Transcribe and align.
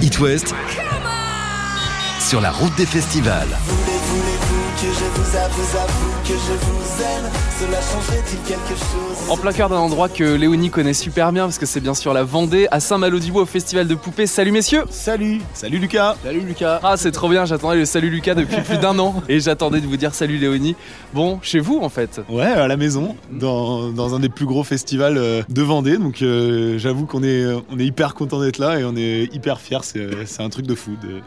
It 0.00 0.20
West 0.20 0.54
sur 2.20 2.40
la 2.40 2.52
route 2.52 2.74
des 2.76 2.86
festivals. 2.86 3.48
Que 4.80 4.84
je 4.84 4.90
vous 4.92 5.36
avoue, 5.36 5.76
avoue 5.76 6.22
que 6.22 6.34
je 6.34 6.52
vous 6.64 7.02
aime. 7.02 7.32
Cela 7.58 7.80
changerait-il 7.80 8.38
quelque 8.46 8.78
chose? 8.78 9.28
En 9.28 9.36
plein 9.36 9.52
cœur 9.52 9.68
d'un 9.68 9.78
endroit 9.78 10.08
que 10.08 10.22
Léonie 10.22 10.70
connaît 10.70 10.94
super 10.94 11.32
bien 11.32 11.46
parce 11.46 11.58
que 11.58 11.66
c'est 11.66 11.80
bien 11.80 11.94
sûr 11.94 12.14
la 12.14 12.22
Vendée, 12.22 12.68
à 12.70 12.78
Saint-Malo-du-Bois 12.78 13.42
au 13.42 13.46
festival 13.46 13.88
de 13.88 13.96
poupées. 13.96 14.28
Salut 14.28 14.52
messieurs! 14.52 14.84
Salut! 14.88 15.40
Salut 15.52 15.78
Lucas! 15.78 16.14
Salut 16.22 16.42
Lucas! 16.42 16.78
Ah 16.84 16.96
c'est 16.96 17.10
trop 17.10 17.28
bien, 17.28 17.44
j'attendais 17.44 17.78
le 17.78 17.86
salut 17.86 18.08
Lucas 18.08 18.36
depuis 18.36 18.60
plus 18.60 18.78
d'un 18.78 18.96
an. 19.00 19.20
Et 19.28 19.40
j'attendais 19.40 19.80
de 19.80 19.86
vous 19.86 19.96
dire 19.96 20.14
salut 20.14 20.38
Léonie. 20.38 20.76
Bon, 21.12 21.40
chez 21.42 21.58
vous 21.58 21.80
en 21.82 21.88
fait. 21.88 22.20
Ouais, 22.28 22.46
à 22.46 22.68
la 22.68 22.76
maison, 22.76 23.16
dans, 23.32 23.88
dans 23.88 24.14
un 24.14 24.20
des 24.20 24.28
plus 24.28 24.46
gros 24.46 24.62
festivals 24.62 25.18
euh, 25.18 25.42
de 25.48 25.62
Vendée, 25.62 25.98
donc 25.98 26.22
euh, 26.22 26.78
j'avoue 26.78 27.06
qu'on 27.06 27.24
est, 27.24 27.44
on 27.68 27.80
est 27.80 27.84
hyper 27.84 28.14
content 28.14 28.40
d'être 28.40 28.58
là 28.58 28.78
et 28.78 28.84
on 28.84 28.94
est 28.94 29.28
hyper 29.34 29.60
fiers, 29.60 29.78
c'est, 29.82 30.06
c'est 30.26 30.42
un 30.44 30.50
truc 30.50 30.68
de 30.68 30.76
fou. 30.76 30.92
De 31.02 31.20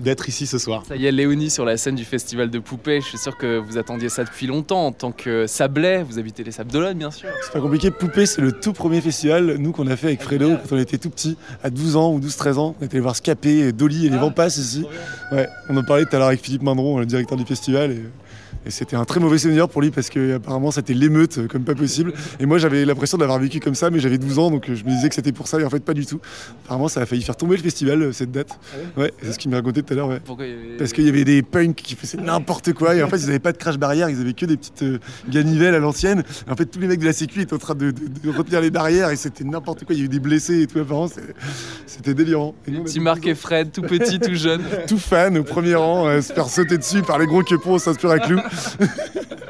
d'être 0.00 0.28
ici 0.28 0.46
ce 0.46 0.58
soir. 0.58 0.84
Ça 0.86 0.96
y 0.96 1.06
est, 1.06 1.12
Léonie 1.12 1.50
sur 1.50 1.64
la 1.64 1.76
scène 1.76 1.94
du 1.94 2.04
Festival 2.04 2.50
de 2.50 2.58
Poupées. 2.58 3.00
Je 3.00 3.06
suis 3.06 3.18
sûr 3.18 3.36
que 3.36 3.58
vous 3.58 3.78
attendiez 3.78 4.08
ça 4.08 4.24
depuis 4.24 4.46
longtemps 4.46 4.86
en 4.86 4.92
tant 4.92 5.12
que 5.12 5.46
Sablé. 5.46 6.02
Vous 6.08 6.18
habitez 6.18 6.44
les 6.44 6.52
Sables 6.52 6.70
d'Olonne, 6.70 6.98
bien 6.98 7.10
sûr. 7.10 7.28
C'est 7.44 7.52
pas 7.52 7.60
compliqué. 7.60 7.90
Poupées, 7.90 8.26
c'est 8.26 8.40
le 8.40 8.52
tout 8.52 8.72
premier 8.72 9.00
festival, 9.00 9.56
nous, 9.58 9.72
qu'on 9.72 9.86
a 9.86 9.96
fait 9.96 10.08
avec 10.08 10.22
Fredo 10.22 10.50
quand 10.50 10.76
on 10.76 10.78
était 10.78 10.98
tout 10.98 11.10
petit, 11.10 11.36
à 11.62 11.70
12 11.70 11.96
ans 11.96 12.12
ou 12.12 12.20
12-13 12.20 12.58
ans. 12.58 12.76
On 12.80 12.84
était 12.84 12.96
allé 12.96 13.02
voir 13.02 13.16
Scapé, 13.16 13.72
Dolly 13.72 14.06
et 14.06 14.10
les 14.10 14.16
ah, 14.16 14.20
Vampas 14.20 14.48
ici. 14.48 14.84
Ouais, 15.32 15.48
on 15.68 15.76
en 15.76 15.82
parlait 15.82 16.04
tout 16.04 16.14
à 16.16 16.18
l'heure 16.18 16.28
avec 16.28 16.40
Philippe 16.40 16.62
Mindron, 16.62 16.98
le 16.98 17.06
directeur 17.06 17.36
du 17.36 17.44
festival. 17.44 17.92
Et 17.92 18.02
et 18.66 18.70
c'était 18.70 18.96
un 18.96 19.04
très 19.04 19.20
mauvais 19.20 19.38
souvenir 19.38 19.68
pour 19.68 19.82
lui 19.82 19.90
parce 19.90 20.10
que 20.10 20.36
apparemment 20.36 20.70
c'était 20.70 20.94
l'émeute 20.94 21.46
comme 21.48 21.64
pas 21.64 21.74
possible. 21.74 22.12
Et 22.40 22.46
moi 22.46 22.58
j'avais 22.58 22.84
l'impression 22.84 23.16
d'avoir 23.18 23.38
vécu 23.38 23.60
comme 23.60 23.74
ça, 23.74 23.90
mais 23.90 24.00
j'avais 24.00 24.18
12 24.18 24.38
ans 24.38 24.50
donc 24.50 24.66
je 24.66 24.84
me 24.84 24.90
disais 24.90 25.08
que 25.08 25.14
c'était 25.14 25.32
pour 25.32 25.48
ça 25.48 25.60
et 25.60 25.64
en 25.64 25.70
fait 25.70 25.80
pas 25.80 25.94
du 25.94 26.06
tout. 26.06 26.20
Apparemment 26.64 26.88
ça 26.88 27.00
a 27.00 27.06
failli 27.06 27.22
faire 27.22 27.36
tomber 27.36 27.56
le 27.56 27.62
festival 27.62 28.12
cette 28.12 28.30
date. 28.30 28.58
Ah 28.74 29.00
ouais, 29.00 29.14
c'est 29.22 29.32
ce 29.32 29.38
qu'il 29.38 29.50
m'a 29.50 29.58
raconté 29.58 29.82
tout 29.88 29.94
à 29.94 29.96
l'heure. 29.96 30.08
Ouais. 30.08 30.20
Parce 30.78 30.92
qu'il 30.92 31.04
y 31.04 31.08
avait 31.08 31.24
des 31.24 31.42
punks 31.42 31.74
qui 31.74 31.94
faisaient 31.94 32.18
n'importe 32.18 32.72
quoi 32.72 32.94
et 32.94 33.02
en 33.02 33.08
fait 33.08 33.16
ils 33.16 33.26
n'avaient 33.26 33.38
pas 33.38 33.52
de 33.52 33.58
crash 33.58 33.78
barrière, 33.78 34.10
ils 34.10 34.20
avaient 34.20 34.32
que 34.32 34.46
des 34.46 34.56
petites 34.56 34.82
euh, 34.82 34.98
ganivelles 35.28 35.74
à 35.74 35.78
l'ancienne. 35.78 36.22
En 36.48 36.56
fait 36.56 36.66
tous 36.66 36.78
les 36.78 36.86
mecs 36.86 37.00
de 37.00 37.06
la 37.06 37.12
sécu 37.12 37.40
étaient 37.40 37.54
en 37.54 37.58
train 37.58 37.74
de, 37.74 37.92
retenir 38.36 38.60
les 38.60 38.70
barrières 38.70 39.10
et 39.10 39.16
c'était 39.16 39.44
n'importe 39.44 39.84
quoi. 39.84 39.94
Il 39.94 39.98
y 39.98 40.00
avait 40.02 40.08
des 40.08 40.20
blessés 40.20 40.62
et 40.62 40.66
tout 40.66 40.78
apparemment 40.78 41.08
c'était 41.86 42.14
délirant. 42.14 42.54
petit 42.64 43.00
Marc 43.00 43.26
et 43.26 43.34
Fred, 43.34 43.72
tout 43.72 43.82
petit, 43.82 44.20
tout 44.20 44.34
jeune, 44.34 44.62
tout 44.88 44.98
fan 44.98 45.38
au 45.38 45.44
premier 45.44 45.74
rang, 45.74 46.06
euh, 46.06 46.20
se 46.20 46.32
faire 46.32 46.48
sauter 46.48 46.78
dessus 46.78 47.02
par 47.02 47.18
les 47.18 47.26
gros 47.26 47.42
quepons, 47.42 47.74
on 47.74 47.78
s'inspire 47.78 48.10
à 48.10 48.18
clou. 48.18 48.38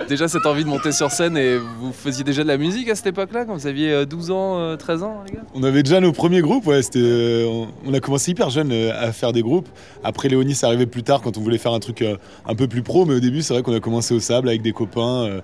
Déjà 0.09 0.27
cette 0.27 0.47
envie 0.47 0.65
de 0.65 0.69
monter 0.69 0.91
sur 0.91 1.11
scène 1.11 1.37
et 1.37 1.59
vous 1.59 1.93
faisiez 1.93 2.25
déjà 2.25 2.43
de 2.43 2.49
la 2.49 2.57
musique 2.57 2.89
à 2.89 2.95
cette 2.95 3.09
époque-là 3.09 3.45
quand 3.45 3.55
vous 3.55 3.67
aviez 3.67 4.07
12 4.07 4.31
euh, 4.31 4.35
ans, 4.35 4.77
13 4.77 5.03
euh, 5.03 5.05
ans 5.05 5.25
On 5.55 5.63
avait 5.63 5.83
déjà 5.83 6.01
nos 6.01 6.13
premiers 6.13 6.41
groupes, 6.41 6.67
ouais, 6.67 6.81
euh, 6.97 7.65
on 7.87 7.93
a 7.95 8.01
commencé 8.01 8.31
hyper 8.31 8.49
jeune 8.49 8.73
à 8.73 9.13
faire 9.13 9.33
des 9.33 9.43
groupes. 9.43 9.69
Après 10.03 10.29
Léonie 10.29 10.55
c'est 10.55 10.67
arrivé 10.67 10.87
plus 10.87 11.03
tard 11.03 11.21
quand 11.21 11.37
on 11.37 11.41
voulait 11.41 11.59
faire 11.59 11.75
un 11.75 11.79
truc 11.79 12.03
un 12.03 12.55
peu 12.55 12.67
plus 12.67 12.83
pro 12.83 13.05
mais 13.05 13.15
au 13.15 13.21
début 13.21 13.43
c'est 13.43 13.53
vrai 13.53 13.63
qu'on 13.63 13.75
a 13.75 13.81
commencé 13.81 14.15
au 14.15 14.21
sable 14.21 14.49
avec 14.49 14.63
des 14.63 14.73
copains. 14.73 15.41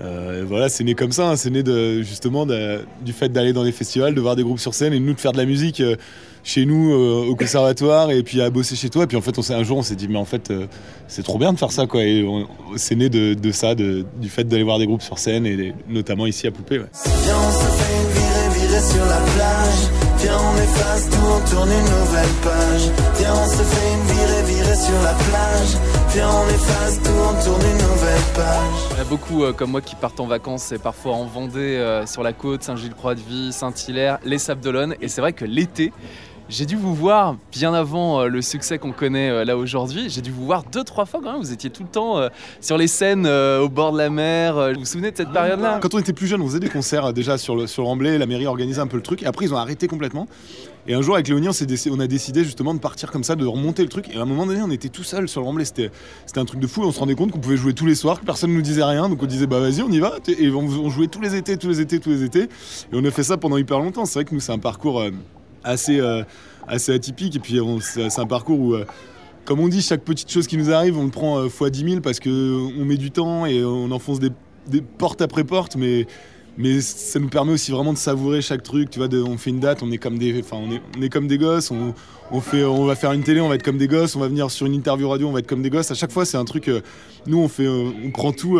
Voilà, 0.00 0.68
c'est 0.68 0.84
né 0.84 0.94
comme 0.94 1.12
ça, 1.12 1.30
hein. 1.30 1.36
c'est 1.36 1.50
né 1.50 1.62
de, 1.62 2.02
justement 2.02 2.46
du 2.46 3.12
fait 3.12 3.28
d'aller 3.30 3.52
dans 3.52 3.64
des 3.64 3.72
festivals, 3.72 4.14
de 4.14 4.20
voir 4.20 4.36
des 4.36 4.42
groupes 4.42 4.60
sur 4.60 4.74
scène 4.74 4.92
et 4.92 5.00
nous 5.00 5.14
de 5.14 5.20
faire 5.20 5.32
de 5.32 5.38
la 5.38 5.46
musique 5.46 5.82
chez 6.46 6.64
nous 6.64 6.92
euh, 6.92 7.28
au 7.28 7.34
conservatoire 7.34 8.12
et 8.12 8.22
puis 8.22 8.40
à 8.40 8.48
bosser 8.50 8.76
chez 8.76 8.88
toi. 8.88 9.04
Et 9.04 9.06
puis 9.06 9.16
en 9.16 9.20
fait, 9.20 9.36
on 9.36 9.52
un 9.52 9.62
jour, 9.64 9.78
on 9.78 9.82
s'est 9.82 9.96
dit, 9.96 10.08
mais 10.08 10.18
en 10.18 10.24
fait, 10.24 10.50
euh, 10.50 10.66
c'est 11.08 11.24
trop 11.24 11.38
bien 11.38 11.52
de 11.52 11.58
faire 11.58 11.72
ça, 11.72 11.86
quoi. 11.86 12.04
Et 12.04 12.24
c'est 12.76 12.94
né 12.94 13.08
de, 13.08 13.52
ça, 13.52 13.74
du 13.74 14.04
fait 14.28 14.44
d'aller 14.44 14.62
voir 14.62 14.78
des 14.78 14.86
groupes 14.86 15.02
sur 15.02 15.18
scène 15.18 15.44
et 15.44 15.74
notamment 15.88 16.26
ici 16.26 16.46
à 16.46 16.52
Poupée. 16.52 16.78
Viens, 16.78 16.86
on 17.36 17.52
se 17.52 17.66
fait 17.66 18.94
sur 18.94 19.04
la 19.06 19.16
plage. 19.16 19.90
Viens, 20.18 20.38
on 20.38 20.56
efface 20.62 21.08
tout, 21.10 21.16
on 21.24 21.50
tourne 21.50 21.70
une 21.70 21.84
nouvelle 21.98 22.34
page. 22.42 22.90
Viens, 23.18 23.34
on 23.34 23.48
se 23.48 23.62
fait 23.62 23.96
sur 24.76 25.02
la 25.02 25.14
plage. 25.14 25.76
Viens, 26.12 26.28
on 26.30 26.48
efface 26.48 27.00
tout, 27.02 27.10
on 27.10 27.44
tourne 27.44 27.62
une. 27.62 27.85
Il 28.90 28.96
y 28.96 29.00
a 29.00 29.04
beaucoup 29.04 29.44
euh, 29.44 29.52
comme 29.52 29.70
moi 29.70 29.80
qui 29.80 29.94
partent 29.94 30.20
en 30.20 30.26
vacances 30.26 30.72
et 30.72 30.78
parfois 30.78 31.14
en 31.14 31.26
Vendée, 31.26 32.02
sur 32.06 32.22
la 32.22 32.32
côte, 32.32 32.62
Saint-Gilles-Croix-de-Vie, 32.62 33.52
Saint-Hilaire, 33.52 34.18
les 34.24 34.38
Sables 34.38 34.60
d'Olonne. 34.60 34.94
Et 35.00 35.08
c'est 35.08 35.20
vrai 35.20 35.32
que 35.32 35.44
l'été, 35.44 35.92
j'ai 36.48 36.64
dû 36.64 36.76
vous 36.76 36.94
voir 36.94 37.36
bien 37.50 37.74
avant 37.74 38.20
euh, 38.20 38.28
le 38.28 38.40
succès 38.40 38.78
qu'on 38.78 38.92
connaît 38.92 39.30
euh, 39.30 39.44
là 39.44 39.56
aujourd'hui. 39.56 40.08
J'ai 40.08 40.20
dû 40.20 40.30
vous 40.30 40.44
voir 40.44 40.62
deux, 40.62 40.84
trois 40.84 41.04
fois 41.04 41.20
quand 41.22 41.32
même. 41.32 41.40
Vous 41.40 41.52
étiez 41.52 41.70
tout 41.70 41.82
le 41.82 41.88
temps 41.88 42.18
euh, 42.18 42.28
sur 42.60 42.78
les 42.78 42.86
scènes 42.86 43.26
au 43.26 43.68
bord 43.68 43.92
de 43.92 43.98
la 43.98 44.10
mer. 44.10 44.54
Vous 44.74 44.80
vous 44.80 44.86
souvenez 44.86 45.10
de 45.10 45.16
cette 45.16 45.32
période-là? 45.32 45.80
Quand 45.82 45.94
on 45.94 45.98
était 45.98 46.12
plus 46.12 46.26
jeune, 46.26 46.40
on 46.40 46.46
faisait 46.46 46.60
des 46.60 46.68
concerts 46.68 47.12
déjà 47.12 47.36
sur 47.36 47.56
le, 47.56 47.66
sur 47.66 47.82
le 47.82 47.88
Remblai. 47.88 48.18
La 48.18 48.26
mairie 48.26 48.46
organisait 48.46 48.80
un 48.80 48.86
peu 48.86 48.96
le 48.96 49.02
truc. 49.02 49.22
Et 49.22 49.26
après, 49.26 49.46
ils 49.46 49.54
ont 49.54 49.56
arrêté 49.56 49.88
complètement. 49.88 50.28
Et 50.88 50.94
un 50.94 51.02
jour, 51.02 51.14
avec 51.14 51.26
Léonie, 51.26 51.48
on, 51.48 52.00
a 52.00 52.06
décidé 52.06 52.44
justement 52.44 52.72
de 52.72 52.78
partir 52.78 53.10
comme 53.10 53.24
ça, 53.24 53.34
de 53.34 53.44
remonter 53.44 53.82
le 53.82 53.88
truc. 53.88 54.08
Et 54.14 54.18
à 54.18 54.22
un 54.22 54.24
moment 54.24 54.46
donné, 54.46 54.60
on 54.62 54.70
était 54.70 54.88
tout 54.88 55.02
seul 55.02 55.28
sur 55.28 55.40
le 55.40 55.48
Remblai. 55.48 55.64
C'était 55.64 55.90
un 56.36 56.44
truc 56.44 56.60
de 56.60 56.66
fou. 56.68 56.82
On 56.84 56.92
se 56.92 57.00
rendait 57.00 57.16
compte 57.16 57.32
qu'on 57.32 57.40
pouvait 57.40 57.56
jouer 57.56 57.74
tous 57.74 57.86
les 57.86 57.96
soirs, 57.96 58.20
que 58.20 58.24
personne 58.24 58.50
ne 58.50 58.54
nous 58.54 58.62
disait 58.62 58.84
rien. 58.84 59.08
Donc 59.08 59.20
on 59.20 59.26
disait, 59.26 59.48
bah 59.48 59.58
vas-y, 59.58 59.82
on 59.82 59.90
y 59.90 59.98
va. 59.98 60.14
Et 60.28 60.48
on, 60.50 60.90
jouait 60.90 61.08
tous 61.08 61.20
les 61.20 61.34
étés, 61.34 61.56
tous 61.56 61.68
les 61.68 61.80
étés, 61.80 61.98
tous 61.98 62.10
les 62.10 62.22
étés. 62.22 62.42
Et 62.42 62.94
on 62.94 63.04
a 63.04 63.10
fait 63.10 63.24
ça 63.24 63.36
pendant 63.36 63.56
hyper 63.56 63.80
longtemps. 63.80 64.04
C'est 64.04 64.20
vrai 64.20 64.24
que 64.24 64.34
nous, 64.34 64.40
c'est 64.40 64.52
un 64.52 64.60
parcours 64.60 65.02
assez 65.66 66.00
assez 66.68 66.92
atypique. 66.92 67.36
Et 67.36 67.38
puis 67.38 67.60
c'est 67.80 68.20
un 68.20 68.26
parcours 68.26 68.58
où, 68.58 68.74
euh, 68.74 68.84
comme 69.44 69.60
on 69.60 69.68
dit, 69.68 69.82
chaque 69.82 70.02
petite 70.02 70.30
chose 70.30 70.46
qui 70.46 70.56
nous 70.56 70.70
arrive, 70.72 70.98
on 70.98 71.04
le 71.04 71.10
prend 71.10 71.38
euh, 71.38 71.48
fois 71.48 71.70
10 71.70 71.88
000 71.88 72.00
parce 72.00 72.20
qu'on 72.20 72.84
met 72.84 72.96
du 72.96 73.10
temps 73.10 73.46
et 73.46 73.64
on 73.64 73.90
enfonce 73.90 74.18
des, 74.20 74.30
portes 74.98 75.22
après 75.22 75.44
portes. 75.44 75.76
Mais, 75.76 76.06
mais 76.58 76.80
ça 76.80 77.18
nous 77.18 77.28
permet 77.28 77.52
aussi 77.52 77.70
vraiment 77.70 77.92
de 77.92 77.98
savourer 77.98 78.42
chaque 78.42 78.62
truc. 78.62 78.90
Tu 78.90 78.98
vois, 78.98 79.08
on 79.26 79.36
fait 79.36 79.50
une 79.50 79.60
date, 79.60 79.82
on 79.82 79.90
est 79.90 79.98
comme 79.98 80.18
des, 80.18 80.40
enfin, 80.40 80.56
on 80.56 80.72
est, 80.72 80.80
on 80.96 81.02
est 81.02 81.08
comme 81.08 81.28
des 81.28 81.38
gosses. 81.38 81.70
On, 81.70 82.40
fait, 82.40 82.64
on 82.64 82.84
va 82.84 82.96
faire 82.96 83.12
une 83.12 83.22
télé, 83.22 83.40
on 83.40 83.48
va 83.48 83.54
être 83.54 83.62
comme 83.62 83.78
des 83.78 83.86
gosses. 83.86 84.16
On 84.16 84.20
va 84.20 84.28
venir 84.28 84.50
sur 84.50 84.66
une 84.66 84.74
interview 84.74 85.08
radio, 85.08 85.28
on 85.28 85.32
va 85.32 85.38
être 85.38 85.46
comme 85.46 85.62
des 85.62 85.70
gosses. 85.70 85.90
À 85.90 85.94
chaque 85.94 86.10
fois, 86.10 86.24
c'est 86.24 86.38
un 86.38 86.44
truc. 86.44 86.68
Euh, 86.68 86.80
nous, 87.26 87.38
on 87.38 87.48
fait, 87.48 87.68
on 87.68 88.10
prend 88.10 88.32
tout 88.32 88.58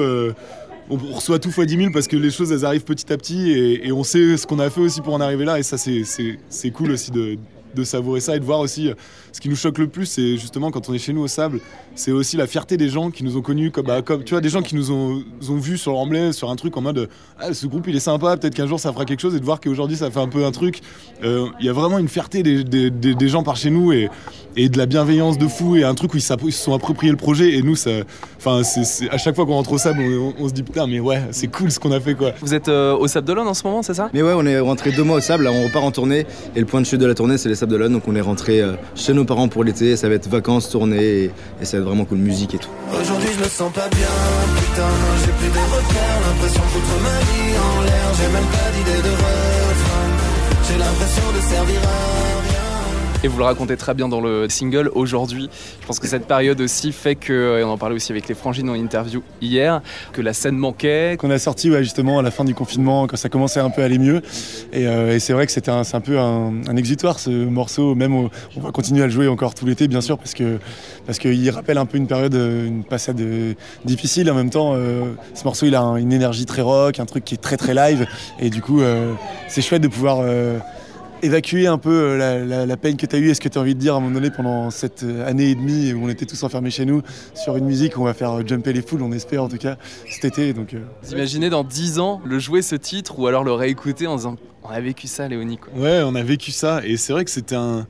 on 0.91 0.97
reçoit 0.97 1.39
tout 1.39 1.51
fois 1.51 1.67
10 1.67 1.77
000 1.77 1.91
parce 1.93 2.07
que 2.07 2.17
les 2.17 2.31
choses 2.31 2.53
elles 2.53 2.65
arrivent 2.65 2.85
petit 2.85 3.13
à 3.13 3.17
petit 3.17 3.51
et, 3.51 3.87
et 3.89 3.93
on 3.93 4.05
sait 4.05 4.37
ce 4.37 4.47
qu'on 4.47 4.59
a 4.59 4.71
fait 4.71 4.81
aussi 4.81 5.01
pour 5.01 5.15
en 5.15 5.21
arriver 5.21 5.45
là. 5.45 5.59
Et 5.59 5.63
ça 5.63 5.77
c'est 5.79 6.71
cool 6.71 6.93
aussi 6.93 7.11
de, 7.11 7.39
de 7.77 7.85
savourer 7.85 8.21
ça 8.21 8.37
et 8.37 8.41
de 8.41 8.45
voir 8.45 8.61
aussi 8.61 8.89
euh, 8.89 8.95
ce 9.33 9.41
qui 9.41 9.49
nous 9.49 9.57
choque 9.57 9.79
le 9.79 9.87
plus, 9.87 10.07
c'est 10.07 10.37
justement 10.37 10.71
quand 10.71 10.89
on 10.89 10.95
est 10.95 10.99
chez 10.99 11.13
nous 11.13 11.23
au 11.23 11.29
sable, 11.29 11.61
c'est 11.95 12.13
aussi 12.13 12.37
la 12.37 12.47
fierté 12.47 12.77
des 12.77 12.89
gens 12.89 13.11
qui 13.11 13.23
nous 13.23 13.37
ont 13.37 13.43
connus, 13.43 13.71
comme, 13.71 13.87
bah, 13.87 14.03
comme 14.03 14.25
tu 14.25 14.35
vois, 14.35 14.41
des 14.41 14.49
gens 14.49 14.63
qui 14.63 14.75
nous 14.75 14.91
ont, 14.91 15.23
ont 15.49 15.57
vus 15.57 15.79
sur 15.79 15.93
l'emblée, 15.93 16.33
sur 16.33 16.51
un 16.51 16.57
truc 16.57 16.77
en 16.77 16.81
mode 16.81 17.09
ah, 17.39 17.53
ce 17.53 17.67
groupe 17.67 17.87
il 17.87 17.97
est 17.97 18.01
sympa, 18.01 18.37
peut-être 18.37 18.55
qu'un 18.55 18.67
jour 18.67 18.81
ça 18.81 18.93
fera 18.93 19.05
quelque 19.05 19.21
chose 19.21 19.35
et 19.35 19.41
de 19.41 19.45
voir 19.45 19.61
qu'aujourd'hui 19.61 19.97
ça 19.97 20.11
fait 20.11 20.21
un 20.21 20.29
peu 20.29 20.45
un 20.45 20.53
truc. 20.53 20.81
Euh, 21.23 21.47
il 21.61 21.67
y 21.67 21.69
a 21.69 21.73
vraiment 21.73 21.99
une 21.99 22.09
fierté 22.09 22.43
des, 22.43 22.65
des, 22.65 23.29
gens 23.29 23.43
par 23.43 23.57
chez 23.57 23.71
nous 23.71 23.93
et, 23.93 24.09
et, 24.57 24.69
de 24.69 24.79
la 24.79 24.87
bienveillance 24.87 25.39
de 25.39 25.47
fou 25.47 25.77
et 25.77 25.85
un 25.85 25.95
truc 25.95 26.15
où 26.15 26.17
ils, 26.17 26.23
se 26.23 26.37
sont 26.53 26.75
appropriés 26.75 27.11
le 27.11 27.19
projet 27.19 27.55
et 27.55 27.63
nous, 27.63 27.77
ça, 27.77 27.91
enfin, 28.39 28.63
c'est, 28.63 29.11
à 29.11 29.19
chaque 29.19 29.35
fois 29.35 29.45
qu'on 29.45 29.55
rentre 29.55 29.73
au 29.73 29.79
sable, 29.79 30.03
on, 30.39 30.49
se 30.49 30.53
dit 30.53 30.63
putain, 30.63 30.87
mais 30.87 31.01
ouais, 31.01 31.23
c'est 31.31 31.49
cool 31.49 31.71
ce 31.71 31.79
qu'on 31.79 31.93
a 31.93 32.01
fait 32.01 32.15
quoi. 32.15 32.33
Vous 32.41 32.55
êtes 32.55 32.69
euh, 32.69 32.97
au 32.97 33.07
Sable 33.07 33.27
d'Olonne 33.27 33.49
en 33.49 33.55
ce 33.55 33.67
moment, 33.67 33.83
c'est 33.83 33.95
ça? 33.95 34.09
Mais 34.15 34.23
ouais, 34.23 34.33
on 34.35 34.47
est 34.47 34.59
rentré 34.61 34.93
deux 34.93 35.05
mois 35.05 35.17
au 35.17 35.21
sable, 35.21 35.45
là 35.45 35.53
on 35.53 35.65
repart 35.65 35.85
en 35.85 35.91
tournée 35.91 36.27
et 36.55 36.61
le 36.61 36.67
point 36.67 36.81
de 36.81 36.87
chute 36.87 37.01
de 37.01 37.07
la 37.07 37.15
tournée 37.15 37.39
c'est 37.39 37.49
les 37.49 37.55
Sables 37.55 37.66
d'Olonne, 37.67 37.93
donc 37.93 38.09
on 38.09 38.15
est 38.17 38.21
rentré 38.21 38.61
euh, 38.61 38.73
chez 38.95 39.13
nos 39.13 39.25
parents 39.25 39.49
pour 39.49 39.65
l'été, 39.65 39.97
ça 39.97 40.09
va 40.09 40.15
être 40.15 40.29
vacances, 40.29 40.71
tournée 40.71 41.05
et, 41.05 41.31
et 41.61 41.65
ça 41.65 41.77
va 41.77 41.83
être 41.83 41.89
vraiment 41.89 42.05
cool, 42.05 42.19
musique 42.19 42.55
et 42.55 42.59
tout. 42.59 42.71
Aujourd'hui 42.93 43.29
je 43.37 43.45
me 43.45 43.49
sens 43.49 43.73
pas 43.73 43.89
bien, 43.89 44.15
putain, 44.57 44.89
j'ai 45.25 45.33
plus 45.33 45.49
de 45.49 45.65
repères, 45.75 46.19
l'impression 46.27 46.63
de 46.63 46.69
foutre 46.69 47.01
ma 47.03 47.19
vie 47.21 47.55
en 47.59 47.83
l'air, 47.83 48.07
j'ai 48.19 48.33
même 48.33 48.51
pas 48.51 48.69
d'idée 48.75 49.03
de 49.03 49.13
refrain, 49.13 50.07
j'ai 50.69 50.79
l'impression 50.79 51.23
de 51.37 51.41
servir 51.55 51.81
à 51.83 52.56
et 53.27 53.29
vous 53.29 53.39
le 53.39 53.45
racontez 53.45 53.77
très 53.77 53.93
bien 53.93 54.07
dans 54.07 54.21
le 54.21 54.49
single 54.49 54.89
aujourd'hui. 54.95 55.51
Je 55.81 55.87
pense 55.87 55.99
que 55.99 56.07
cette 56.07 56.29
période 56.29 56.61
aussi 56.61 56.93
fait 56.93 57.17
que, 57.17 57.59
et 57.59 57.65
on 57.65 57.71
en 57.71 57.77
parlait 57.77 57.97
aussi 57.97 58.13
avec 58.13 58.29
les 58.29 58.37
frangines 58.37 58.71
en 58.71 58.75
interview 58.75 59.21
hier, 59.43 59.83
que 60.13 60.23
la 60.23 60.33
scène 60.33 60.57
manquait. 60.57 61.17
Qu'on 61.19 61.33
a 61.33 61.39
sorti 61.41 61.73
justement 61.79 62.21
à 62.21 62.23
la 62.23 62.31
fin 62.31 62.45
du 62.45 62.55
confinement, 62.55 63.09
quand 63.09 63.17
ça 63.17 63.29
commençait 63.29 63.59
un 63.59 63.71
peu 63.71 63.83
à 63.83 63.87
aller 63.87 63.99
mieux. 63.99 64.23
Et, 64.73 64.87
euh, 64.87 65.19
c'est 65.19 65.33
vrai 65.33 65.45
que 65.45 65.51
c'était 65.51 65.73
un, 65.73 65.83
un, 65.93 66.01
peu 66.01 66.21
un, 66.21 66.77
exutoire 66.77 67.19
ce 67.19 67.31
morceau. 67.31 67.97
Même 67.97 68.15
on 68.15 68.61
va 68.61 68.71
continuer 68.71 69.03
à 69.03 69.07
le 69.07 69.13
jouer 69.13 69.27
encore 69.27 69.55
tout 69.55 69.67
l'été 69.67 69.89
bien 69.89 70.01
sûr 70.01 70.19
parce 70.19 70.35
parce 71.05 71.19
qu'il 71.19 71.51
rappelle 71.51 71.79
un 71.79 71.87
peu 71.87 71.99
une 71.99 72.07
période, 72.07 72.35
une 72.35 72.85
passade 72.85 73.21
difficile. 73.85 74.31
En 74.31 74.35
même 74.35 74.51
temps, 74.51 74.75
euh, 74.75 75.15
ce 75.35 75.43
morceau 75.43 75.67
il 75.67 75.75
a 75.75 75.81
une 75.81 76.13
énergie 76.13 76.47
très 76.47 76.63
rock, 76.63 77.01
un 77.01 77.07
truc 77.07 77.25
qui 77.25 77.35
est 77.35 77.39
très 77.39 77.57
très 77.57 77.75
live. 77.75 78.07
Et 78.39 78.51
du 78.51 78.63
coup, 78.63 78.83
euh, 78.83 79.15
c'est 79.49 79.63
chouette 79.63 79.83
de 79.83 79.89
pouvoir 79.89 80.21
évacuer 81.23 81.67
un 81.67 81.79
peu 81.79 81.91
euh, 81.91 82.67
la, 82.67 82.77
peine 82.77 82.97
que 82.97 83.07
tu 83.07 83.17
as 83.17 83.19
eue 83.19 83.31
et 83.31 83.35
ce 83.35 83.41
que 83.41 83.49
tu 83.49 83.59
as 83.59 83.61
envie 83.61 83.75
de 83.75 83.81
dire 83.81 83.95
à 83.95 83.97
un 83.99 84.01
moment 84.01 84.15
donné 84.15 84.31
pendant 84.31 84.71
cette 84.71 85.03
euh, 85.03 85.29
année 85.29 85.51
et 85.51 85.55
demie 85.55 85.93
où 85.93 86.05
on 86.05 86.09
était 86.09 86.27
tous 86.27 86.43
enfermés 86.43 86.71
chez 86.71 86.85
nous 86.85 87.03
sur 87.35 87.57
une 87.57 87.65
musique 87.65 87.97
où 87.97 88.03
on 88.03 88.05
va 88.05 88.15
faire 88.15 88.33
euh, 88.33 88.43
jumper 88.47 88.73
les 88.73 88.83
foules, 88.83 89.03
on 89.03 89.13
espère 89.13 89.43
en 89.43 89.49
tout 89.49 89.59
cas 89.59 89.77
cet 90.09 90.25
été. 90.25 90.53
Donc, 90.53 90.75
Vous 91.03 91.13
imaginez 91.13 91.51
dans 91.51 91.65
10 91.65 91.99
ans 91.99 92.21
le 92.25 92.39
jouer 92.39 92.63
ce 92.63 92.77
titre 92.77 93.19
ou 93.19 93.27
alors 93.27 93.45
le 93.45 93.53
réécouter 93.53 94.07
en 94.07 94.17
disant 94.17 94.37
on 94.65 94.69
a 94.69 94.81
vécu 94.81 95.07
ça 95.07 95.29
Léonie 95.29 95.59
Ouais, 95.77 96.03
on 96.05 96.15
a 96.15 96.23
vécu 96.23 96.51
ça 96.51 96.81
et 96.85 96.97
c'est 96.97 97.13
vrai 97.13 97.25
que 97.25 97.31
c'était 97.31 97.57
un. 97.57 97.87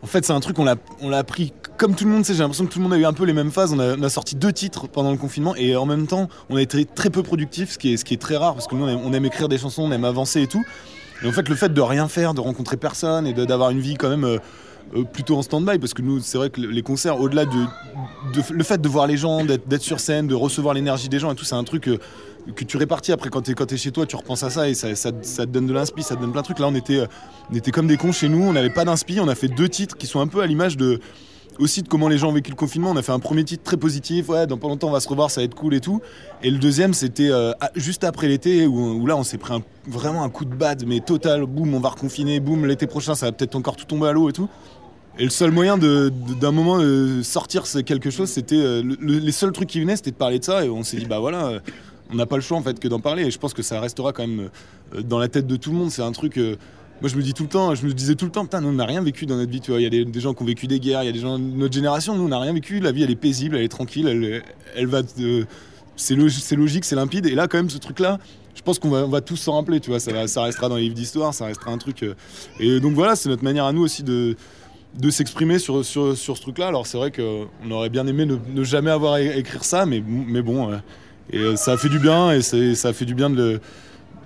En 0.00 0.06
fait, 0.06 0.24
c'est 0.24 0.32
un 0.32 0.40
truc, 0.40 0.58
on 0.60 0.64
l'a, 0.64 0.76
on 1.00 1.08
l'a 1.08 1.18
appris 1.18 1.52
comme 1.76 1.94
tout 1.94 2.04
le 2.04 2.10
monde, 2.10 2.24
j'ai 2.24 2.34
l'impression 2.34 2.66
que 2.66 2.72
tout 2.72 2.80
le 2.80 2.82
monde 2.82 2.92
a 2.92 2.98
eu 2.98 3.04
un 3.04 3.12
peu 3.12 3.24
les 3.24 3.32
mêmes 3.32 3.52
phases. 3.52 3.72
On 3.72 4.02
a, 4.02 4.08
sorti 4.08 4.34
deux 4.34 4.52
titres 4.52 4.88
pendant 4.88 5.12
le 5.12 5.16
confinement 5.16 5.54
et 5.54 5.76
en 5.76 5.86
même 5.86 6.08
temps, 6.08 6.28
on 6.50 6.56
a 6.56 6.62
été 6.62 6.84
très 6.84 7.08
peu 7.08 7.22
productif, 7.22 7.72
ce 7.72 7.78
qui 7.78 7.92
est, 7.92 7.96
ce 7.96 8.04
qui 8.04 8.14
est 8.14 8.18
très 8.18 8.36
rare 8.36 8.54
parce 8.54 8.66
que 8.66 8.74
nous, 8.74 8.84
on 8.84 9.12
aime 9.12 9.24
écrire 9.24 9.48
des 9.48 9.58
chansons, 9.58 9.84
on 9.84 9.92
aime 9.92 10.04
avancer 10.04 10.42
et 10.42 10.48
tout. 10.48 10.64
Et 11.22 11.28
en 11.28 11.32
fait, 11.32 11.48
le 11.48 11.54
fait 11.54 11.72
de 11.72 11.80
rien 11.80 12.08
faire, 12.08 12.34
de 12.34 12.40
rencontrer 12.40 12.76
personne 12.76 13.26
et 13.26 13.32
d'avoir 13.32 13.70
une 13.70 13.80
vie 13.80 13.96
quand 13.96 14.08
même 14.08 14.24
euh, 14.24 14.38
euh, 14.94 15.04
plutôt 15.04 15.36
en 15.36 15.42
stand-by 15.42 15.78
parce 15.78 15.92
que 15.94 16.02
nous, 16.02 16.20
c'est 16.20 16.38
vrai 16.38 16.50
que 16.50 16.60
les 16.60 16.82
concerts, 16.82 17.20
au-delà 17.20 17.44
de, 17.44 17.66
le 18.50 18.64
fait 18.64 18.80
de 18.80 18.88
voir 18.88 19.06
les 19.06 19.16
gens, 19.16 19.44
d'être 19.44 19.82
sur 19.82 20.00
scène, 20.00 20.26
de 20.26 20.34
recevoir 20.34 20.74
l'énergie 20.74 21.08
des 21.08 21.18
gens 21.18 21.32
et 21.32 21.34
tout, 21.34 21.44
c'est 21.44 21.56
un 21.56 21.64
truc 21.64 21.88
euh, 21.88 21.98
que 22.54 22.64
tu 22.64 22.76
répartis 22.76 23.12
après 23.12 23.30
quand 23.30 23.42
t'es 23.42 23.76
chez 23.76 23.90
toi, 23.90 24.06
tu 24.06 24.16
repenses 24.16 24.42
à 24.44 24.50
ça 24.50 24.68
et 24.68 24.74
ça, 24.74 24.94
te 24.94 25.44
donne 25.44 25.66
de 25.66 25.72
l'inspi, 25.72 26.02
ça 26.02 26.14
te 26.14 26.20
donne 26.20 26.32
plein 26.32 26.40
de 26.42 26.46
trucs. 26.46 26.60
Là, 26.60 26.68
on 26.68 26.74
était, 26.74 27.06
on 27.50 27.54
était 27.54 27.72
comme 27.72 27.86
des 27.86 27.96
cons 27.96 28.12
chez 28.12 28.28
nous, 28.28 28.42
on 28.42 28.52
n'avait 28.52 28.70
pas 28.70 28.84
d'inspi, 28.84 29.18
on 29.20 29.28
a 29.28 29.34
fait 29.34 29.48
deux 29.48 29.68
titres 29.68 29.96
qui 29.96 30.06
sont 30.06 30.20
un 30.20 30.28
peu 30.28 30.40
à 30.40 30.46
l'image 30.46 30.76
de 30.76 31.00
aussi 31.58 31.82
de 31.82 31.88
comment 31.88 32.08
les 32.08 32.18
gens 32.18 32.28
ont 32.30 32.32
vécu 32.32 32.50
le 32.50 32.56
confinement. 32.56 32.90
On 32.90 32.96
a 32.96 33.02
fait 33.02 33.12
un 33.12 33.18
premier 33.18 33.44
titre 33.44 33.62
très 33.64 33.76
positif, 33.76 34.28
ouais, 34.28 34.46
dans 34.46 34.56
pas 34.58 34.68
longtemps 34.68 34.88
on 34.88 34.92
va 34.92 35.00
se 35.00 35.08
revoir, 35.08 35.30
ça 35.30 35.40
va 35.40 35.44
être 35.44 35.54
cool 35.54 35.74
et 35.74 35.80
tout. 35.80 36.00
Et 36.42 36.50
le 36.50 36.58
deuxième, 36.58 36.94
c'était 36.94 37.30
euh, 37.30 37.52
juste 37.74 38.04
après 38.04 38.28
l'été 38.28 38.66
où, 38.66 39.06
là 39.06 39.16
on 39.16 39.22
s'est 39.24 39.38
pris 39.38 39.54
vraiment 39.86 40.22
un 40.24 40.30
coup 40.30 40.44
de 40.44 40.54
bad, 40.54 40.84
mais 40.86 41.00
total, 41.00 41.46
boum, 41.46 41.74
on 41.74 41.80
va 41.80 41.90
reconfiner, 41.90 42.40
boum, 42.40 42.66
l'été 42.66 42.86
prochain 42.86 43.14
ça 43.14 43.26
va 43.26 43.32
peut-être 43.32 43.56
encore 43.56 43.76
tout 43.76 43.84
tomber 43.86 44.08
à 44.08 44.12
l'eau 44.12 44.28
et 44.28 44.32
tout. 44.32 44.48
Et 45.20 45.24
le 45.24 45.30
seul 45.30 45.50
moyen 45.50 45.76
d'un 45.76 46.52
moment 46.52 46.78
de 46.78 47.22
sortir 47.24 47.64
quelque 47.84 48.08
chose, 48.08 48.28
c'était 48.28 48.54
euh, 48.54 48.82
le- 48.84 48.96
le- 49.00 49.18
les 49.18 49.32
seuls 49.32 49.50
trucs 49.50 49.68
qui 49.68 49.80
venaient, 49.80 49.96
c'était 49.96 50.12
de 50.12 50.16
parler 50.16 50.38
de 50.38 50.44
ça. 50.44 50.64
Et 50.64 50.68
on 50.68 50.84
s'est 50.84 50.98
dit, 50.98 51.06
bah 51.06 51.18
voilà, 51.18 51.46
euh, 51.48 51.60
on 52.12 52.14
n'a 52.14 52.24
pas 52.24 52.36
le 52.36 52.42
choix 52.42 52.56
en 52.56 52.62
fait 52.62 52.78
que 52.78 52.86
d'en 52.86 53.00
parler. 53.00 53.24
Et 53.24 53.30
je 53.32 53.38
pense 53.40 53.52
que 53.52 53.62
ça 53.64 53.80
restera 53.80 54.12
quand 54.12 54.24
même 54.24 54.48
euh, 54.94 55.02
dans 55.02 55.18
la 55.18 55.26
tête 55.26 55.48
de 55.48 55.56
tout 55.56 55.72
le 55.72 55.76
monde. 55.76 55.90
C'est 55.90 56.02
un 56.02 56.12
truc. 56.12 56.38
Moi, 57.00 57.08
je 57.08 57.16
me 57.16 57.22
dis 57.22 57.32
tout 57.32 57.44
le 57.44 57.48
temps, 57.48 57.74
je 57.74 57.86
me 57.86 57.92
disais 57.92 58.16
tout 58.16 58.24
le 58.24 58.30
temps, 58.32 58.44
putain, 58.44 58.60
nous, 58.60 58.68
on 58.68 58.72
n'a 58.72 58.84
rien 58.84 59.02
vécu 59.02 59.26
dans 59.26 59.36
notre 59.36 59.50
vie. 59.50 59.60
Tu 59.60 59.70
vois, 59.70 59.80
il 59.80 59.84
y 59.84 60.00
a 60.00 60.04
des, 60.04 60.20
gens 60.20 60.34
qui 60.34 60.42
ont 60.42 60.46
vécu 60.46 60.66
des 60.66 60.80
guerres, 60.80 61.02
il 61.04 61.06
y 61.06 61.10
a 61.10 61.12
des 61.12 61.20
gens 61.20 61.38
de 61.38 61.44
notre 61.44 61.74
génération. 61.74 62.16
Nous, 62.16 62.24
on 62.24 62.28
n'a 62.28 62.40
rien 62.40 62.52
vécu. 62.52 62.80
La 62.80 62.92
vie, 62.92 63.04
elle 63.04 63.10
est 63.10 63.16
paisible, 63.16 63.56
elle 63.56 63.62
est 63.62 63.68
tranquille, 63.68 64.08
elle, 64.08 64.42
elle 64.76 64.86
va. 64.86 65.02
c'est 65.96 66.14
log- 66.16 66.30
c'est 66.30 66.56
logique, 66.56 66.84
c'est 66.84 66.96
limpide. 66.96 67.26
Et 67.26 67.34
là, 67.34 67.46
quand 67.46 67.58
même, 67.58 67.70
ce 67.70 67.78
truc-là, 67.78 68.18
je 68.54 68.62
pense 68.62 68.78
qu'on 68.78 68.90
va, 68.90 69.04
on 69.04 69.08
va 69.08 69.20
tous 69.20 69.36
s'en 69.36 69.54
rappeler. 69.54 69.78
Tu 69.78 69.90
vois, 69.90 70.00
ça, 70.00 70.42
restera 70.42 70.68
dans 70.68 70.76
les 70.76 70.82
livres 70.82 70.94
d'histoire, 70.94 71.32
ça 71.32 71.46
restera 71.46 71.70
un 71.70 71.78
truc. 71.78 72.02
euh, 72.02 72.14
et 72.58 72.80
donc 72.80 72.94
voilà, 72.94 73.14
c'est 73.14 73.28
notre 73.28 73.44
manière 73.44 73.64
à 73.64 73.72
nous 73.72 73.82
aussi 73.82 74.02
de 74.02 74.36
de 74.94 75.10
s'exprimer 75.10 75.58
sur, 75.58 75.84
sur, 75.84 76.16
sur 76.16 76.36
ce 76.36 76.42
truc-là. 76.42 76.68
Alors 76.68 76.86
c'est 76.86 76.96
vrai 76.96 77.12
qu'on 77.12 77.70
aurait 77.70 77.90
bien 77.90 78.06
aimé 78.06 78.26
ne, 78.26 78.64
jamais 78.64 78.90
avoir 78.90 79.14
à 79.14 79.20
écrire 79.20 79.64
ça, 79.64 79.86
mais, 79.86 80.02
mais 80.06 80.42
bon, 80.42 80.72
euh, 80.72 80.76
euh, 81.34 81.56
ça 81.56 81.72
a 81.72 81.76
fait 81.76 81.88
du 81.88 81.98
bien, 81.98 82.32
et 82.32 82.42
ça 82.42 82.88
a 82.88 82.92
fait 82.92 83.04
du 83.04 83.14
bien 83.14 83.30
de 83.30 83.36
le, 83.36 83.60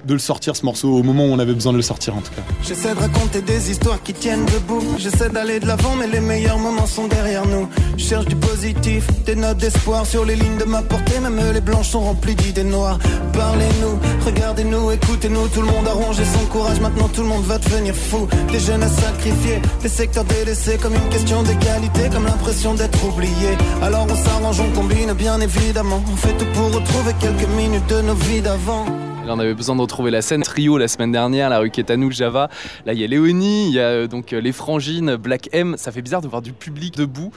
de 0.05 0.15
le 0.15 0.19
sortir 0.19 0.57
ce 0.57 0.65
morceau 0.65 0.89
au 0.89 1.03
moment 1.03 1.25
où 1.25 1.33
on 1.33 1.39
avait 1.39 1.55
besoin 1.55 1.73
de 1.73 1.77
le 1.77 1.83
sortir 1.83 2.17
en 2.17 2.21
tout 2.21 2.33
cas. 2.35 2.43
J'essaie 2.63 2.95
de 2.95 2.99
raconter 2.99 3.43
des 3.43 3.71
histoires 3.71 4.03
qui 4.03 4.13
tiennent 4.13 4.45
debout. 4.47 4.83
J'essaie 4.99 5.29
d'aller 5.29 5.61
de 5.61 5.67
l'avant, 5.67 5.95
mais 5.97 6.07
les 6.07 6.21
meilleurs 6.21 6.59
moments 6.59 6.87
sont 6.87 7.07
derrière 7.07 7.47
nous. 7.47 7.69
Je 7.97 8.05
cherche 8.05 8.27
du 8.27 8.37
positif, 8.37 9.07
des 9.25 9.37
notes 9.37 9.59
d'espoir 9.59 10.07
sur 10.07 10.25
les 10.25 10.37
lignes 10.37 10.59
de 10.59 10.65
ma 10.65 10.83
portée. 10.83 11.21
Même 11.21 11.41
les 11.53 11.61
blanches 11.61 11.91
sont 11.91 12.01
remplies 12.01 12.35
d'idées 12.35 12.65
noires. 12.65 12.99
Parlez-nous, 13.33 13.99
regardez-nous, 14.27 14.91
écoutez-nous. 14.91 15.49
Tout 15.49 15.63
le 15.63 15.69
monde 15.69 15.87
a 15.87 15.93
rongé 15.93 16.25
son 16.25 16.47
courage, 16.47 16.81
maintenant 16.81 17.09
tout 17.09 17.23
le 17.23 17.29
monde 17.29 17.45
va 17.45 17.59
devenir 17.59 17.95
fou. 17.95 18.29
Des 18.51 18.61
jeunes 18.61 18.83
à 18.83 18.89
sacrifier, 18.89 19.61
des 19.83 19.89
secteurs 19.89 20.25
délaissés 20.25 20.79
comme 20.79 20.95
une 20.95 21.09
question 21.11 21.43
d'égalité, 21.43 22.09
comme 22.13 22.25
l'impression 22.25 22.75
d'être 22.75 23.05
oublié. 23.05 23.57
Alors 23.83 24.07
on 24.11 24.17
s'arrange, 24.17 24.61
on 24.61 24.71
combine 24.73 25.13
bien 25.13 25.41
évidemment. 25.41 26.03
On 26.13 26.17
fait 26.17 26.37
tout 26.37 26.47
pour 26.55 26.67
retrouver 26.73 27.13
quelques 27.21 27.49
minutes 27.57 27.89
de 27.89 28.03
nos 28.03 28.15
vies 28.15 28.41
d'avant. 28.41 28.87
On 29.29 29.39
avait 29.39 29.55
besoin 29.55 29.77
de 29.77 29.81
retrouver 29.81 30.11
la 30.11 30.21
scène 30.21 30.43
trio 30.43 30.79
la 30.79 30.89
semaine 30.89 31.13
dernière, 31.13 31.49
la 31.49 31.61
rue 31.61 31.71
nous, 31.97 32.11
Java. 32.11 32.51
Là, 32.85 32.93
il 32.93 33.01
y 33.01 33.05
a 33.05 33.07
Léonie, 33.07 33.69
il 33.69 33.75
y 33.75 33.81
a 33.81 33.85
euh, 33.85 34.07
donc 34.09 34.33
euh, 34.33 34.41
les 34.41 34.53
Frangines, 34.53 35.17
Black 35.17 35.49
M. 35.53 35.77
Ça 35.79 35.93
fait 35.93 36.03
bizarre 36.03 36.23
de 36.23 36.29
voir 36.29 36.43
du 36.43 36.53
public 36.53 36.97
debout 36.97 37.33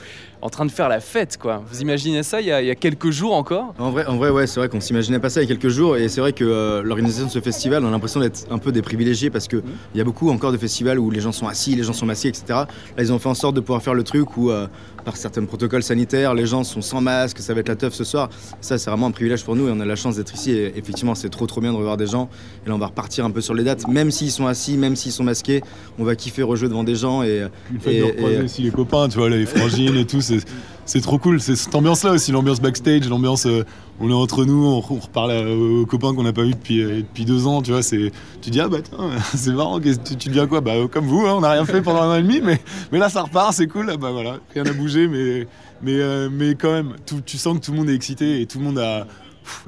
en 0.46 0.50
train 0.50 0.64
de 0.64 0.70
faire 0.70 0.88
la 0.88 1.00
fête, 1.00 1.38
quoi. 1.38 1.62
Vous 1.70 1.80
imaginez 1.82 2.22
ça 2.22 2.40
il 2.40 2.46
y 2.46 2.52
a, 2.52 2.62
il 2.62 2.68
y 2.68 2.70
a 2.70 2.76
quelques 2.76 3.10
jours 3.10 3.34
encore? 3.34 3.74
En 3.78 3.90
vrai, 3.90 4.06
en 4.06 4.16
vrai 4.16 4.30
ouais, 4.30 4.46
c'est 4.46 4.60
vrai 4.60 4.68
qu'on 4.68 4.80
s'imaginait 4.80 5.18
pas 5.18 5.28
ça 5.28 5.42
il 5.42 5.48
y 5.48 5.52
a 5.52 5.54
quelques 5.56 5.72
jours 5.72 5.96
et 5.96 6.08
c'est 6.08 6.20
vrai 6.20 6.32
que 6.32 6.44
euh, 6.44 6.82
l'organisation 6.84 7.26
de 7.26 7.30
ce 7.32 7.40
festival, 7.40 7.84
on 7.84 7.88
a 7.88 7.90
l'impression 7.90 8.20
d'être 8.20 8.46
un 8.50 8.58
peu 8.58 8.70
des 8.70 8.80
privilégiés 8.82 9.28
parce 9.28 9.48
que 9.48 9.56
il 9.94 9.98
y 9.98 10.00
a 10.00 10.04
beaucoup 10.04 10.30
encore 10.30 10.52
de 10.52 10.56
festivals 10.56 10.98
où 11.00 11.10
les 11.10 11.20
gens 11.20 11.32
sont 11.32 11.48
assis, 11.48 11.74
les 11.74 11.82
gens 11.82 11.92
sont 11.92 12.06
masqués, 12.06 12.28
etc. 12.28 12.44
Là, 12.48 12.66
ils 12.98 13.12
ont 13.12 13.18
fait 13.18 13.28
en 13.28 13.34
sorte 13.34 13.56
de 13.56 13.60
pouvoir 13.60 13.82
faire 13.82 13.94
le 13.94 14.04
truc 14.04 14.36
où, 14.36 14.50
euh, 14.50 14.68
par 15.04 15.16
certains 15.16 15.44
protocoles 15.44 15.82
sanitaires, 15.82 16.34
les 16.34 16.46
gens 16.46 16.64
sont 16.64 16.80
sans 16.82 17.00
masque, 17.00 17.38
ça 17.40 17.52
va 17.54 17.60
être 17.60 17.68
la 17.68 17.76
teuf 17.76 17.94
ce 17.94 18.04
soir. 18.04 18.28
Ça, 18.60 18.78
c'est 18.78 18.90
vraiment 18.90 19.06
un 19.06 19.10
privilège 19.12 19.44
pour 19.44 19.54
nous 19.56 19.68
et 19.68 19.72
on 19.72 19.80
a 19.80 19.84
la 19.84 19.96
chance 19.96 20.16
d'être 20.16 20.34
ici. 20.34 20.52
Et 20.52 20.76
effectivement, 20.78 21.14
c'est 21.14 21.28
trop 21.28 21.46
trop 21.46 21.60
bien 21.60 21.72
de 21.72 21.76
revoir 21.76 21.96
des 21.96 22.06
gens. 22.06 22.28
Et 22.64 22.68
là, 22.68 22.74
on 22.74 22.78
va 22.78 22.86
repartir 22.86 23.24
un 23.24 23.30
peu 23.30 23.40
sur 23.40 23.54
les 23.54 23.64
dates, 23.64 23.86
même 23.88 24.10
s'ils 24.10 24.30
sont 24.32 24.46
assis, 24.46 24.76
même 24.76 24.96
s'ils 24.96 25.12
sont 25.12 25.24
masqués, 25.24 25.60
on 25.98 26.04
va 26.04 26.14
kiffer 26.16 26.42
rejouer 26.42 26.68
devant 26.68 26.84
des 26.84 26.94
gens 26.96 27.22
et 27.22 27.46
Le 27.72 27.78
fait 27.80 27.96
Et- 27.96 28.00
de 28.00 28.40
et- 28.40 28.44
aussi 28.44 28.62
les 28.62 28.70
copains, 28.70 29.08
tu 29.08 29.18
vois, 29.18 29.28
les 29.30 29.46
frangines 29.46 29.96
et 29.96 30.04
tout, 30.06 30.20
c'est, 30.20 30.35
c'est 30.84 31.00
trop 31.00 31.18
cool. 31.18 31.40
C'est 31.40 31.56
cette 31.56 31.74
ambiance-là 31.74 32.12
aussi, 32.12 32.32
l'ambiance 32.32 32.60
backstage, 32.60 33.08
l'ambiance, 33.08 33.46
euh, 33.46 33.64
on 34.00 34.10
est 34.10 34.14
entre 34.14 34.44
nous, 34.44 34.64
on, 34.64 34.80
reparle 34.80 35.32
aux 35.48 35.86
copains 35.86 36.14
qu'on 36.14 36.22
n'a 36.22 36.32
pas 36.32 36.44
vus 36.44 36.54
depuis, 36.54 36.82
euh, 36.82 36.96
depuis 36.98 37.24
deux 37.24 37.46
ans, 37.46 37.62
tu 37.62 37.72
vois. 37.72 37.82
Tu 37.82 38.50
dis, 38.50 38.60
ah 38.60 38.68
bah 38.68 38.78
tiens, 38.82 39.10
c'est 39.34 39.52
marrant, 39.52 39.80
tu, 39.80 39.96
tu 40.16 40.28
deviens 40.28 40.46
quoi? 40.46 40.60
Bah 40.60 40.72
euh, 40.74 40.88
comme 40.88 41.06
vous, 41.06 41.26
hein, 41.26 41.34
on 41.36 41.40
n'a 41.40 41.50
rien 41.50 41.64
fait 41.64 41.82
pendant 41.82 42.02
un 42.02 42.10
an 42.12 42.16
et 42.16 42.22
demi, 42.22 42.40
mais, 42.40 42.60
mais 42.92 42.98
là 42.98 43.08
ça 43.08 43.22
repart, 43.22 43.52
c'est 43.52 43.66
cool, 43.66 43.90
ah 43.92 43.96
bah 43.96 44.12
voilà, 44.12 44.38
rien 44.54 44.64
n'a 44.64 44.72
bougé, 44.72 45.08
mais, 45.08 45.46
mais, 45.82 46.28
mais 46.30 46.54
quand 46.54 46.72
même, 46.72 46.96
tu 47.24 47.38
sens 47.38 47.58
que 47.58 47.64
tout 47.64 47.72
le 47.72 47.78
monde 47.78 47.90
est 47.90 47.94
excité 47.94 48.40
et 48.40 48.46
tout 48.46 48.58
le 48.58 48.64
monde 48.64 48.78
a, 48.78 49.06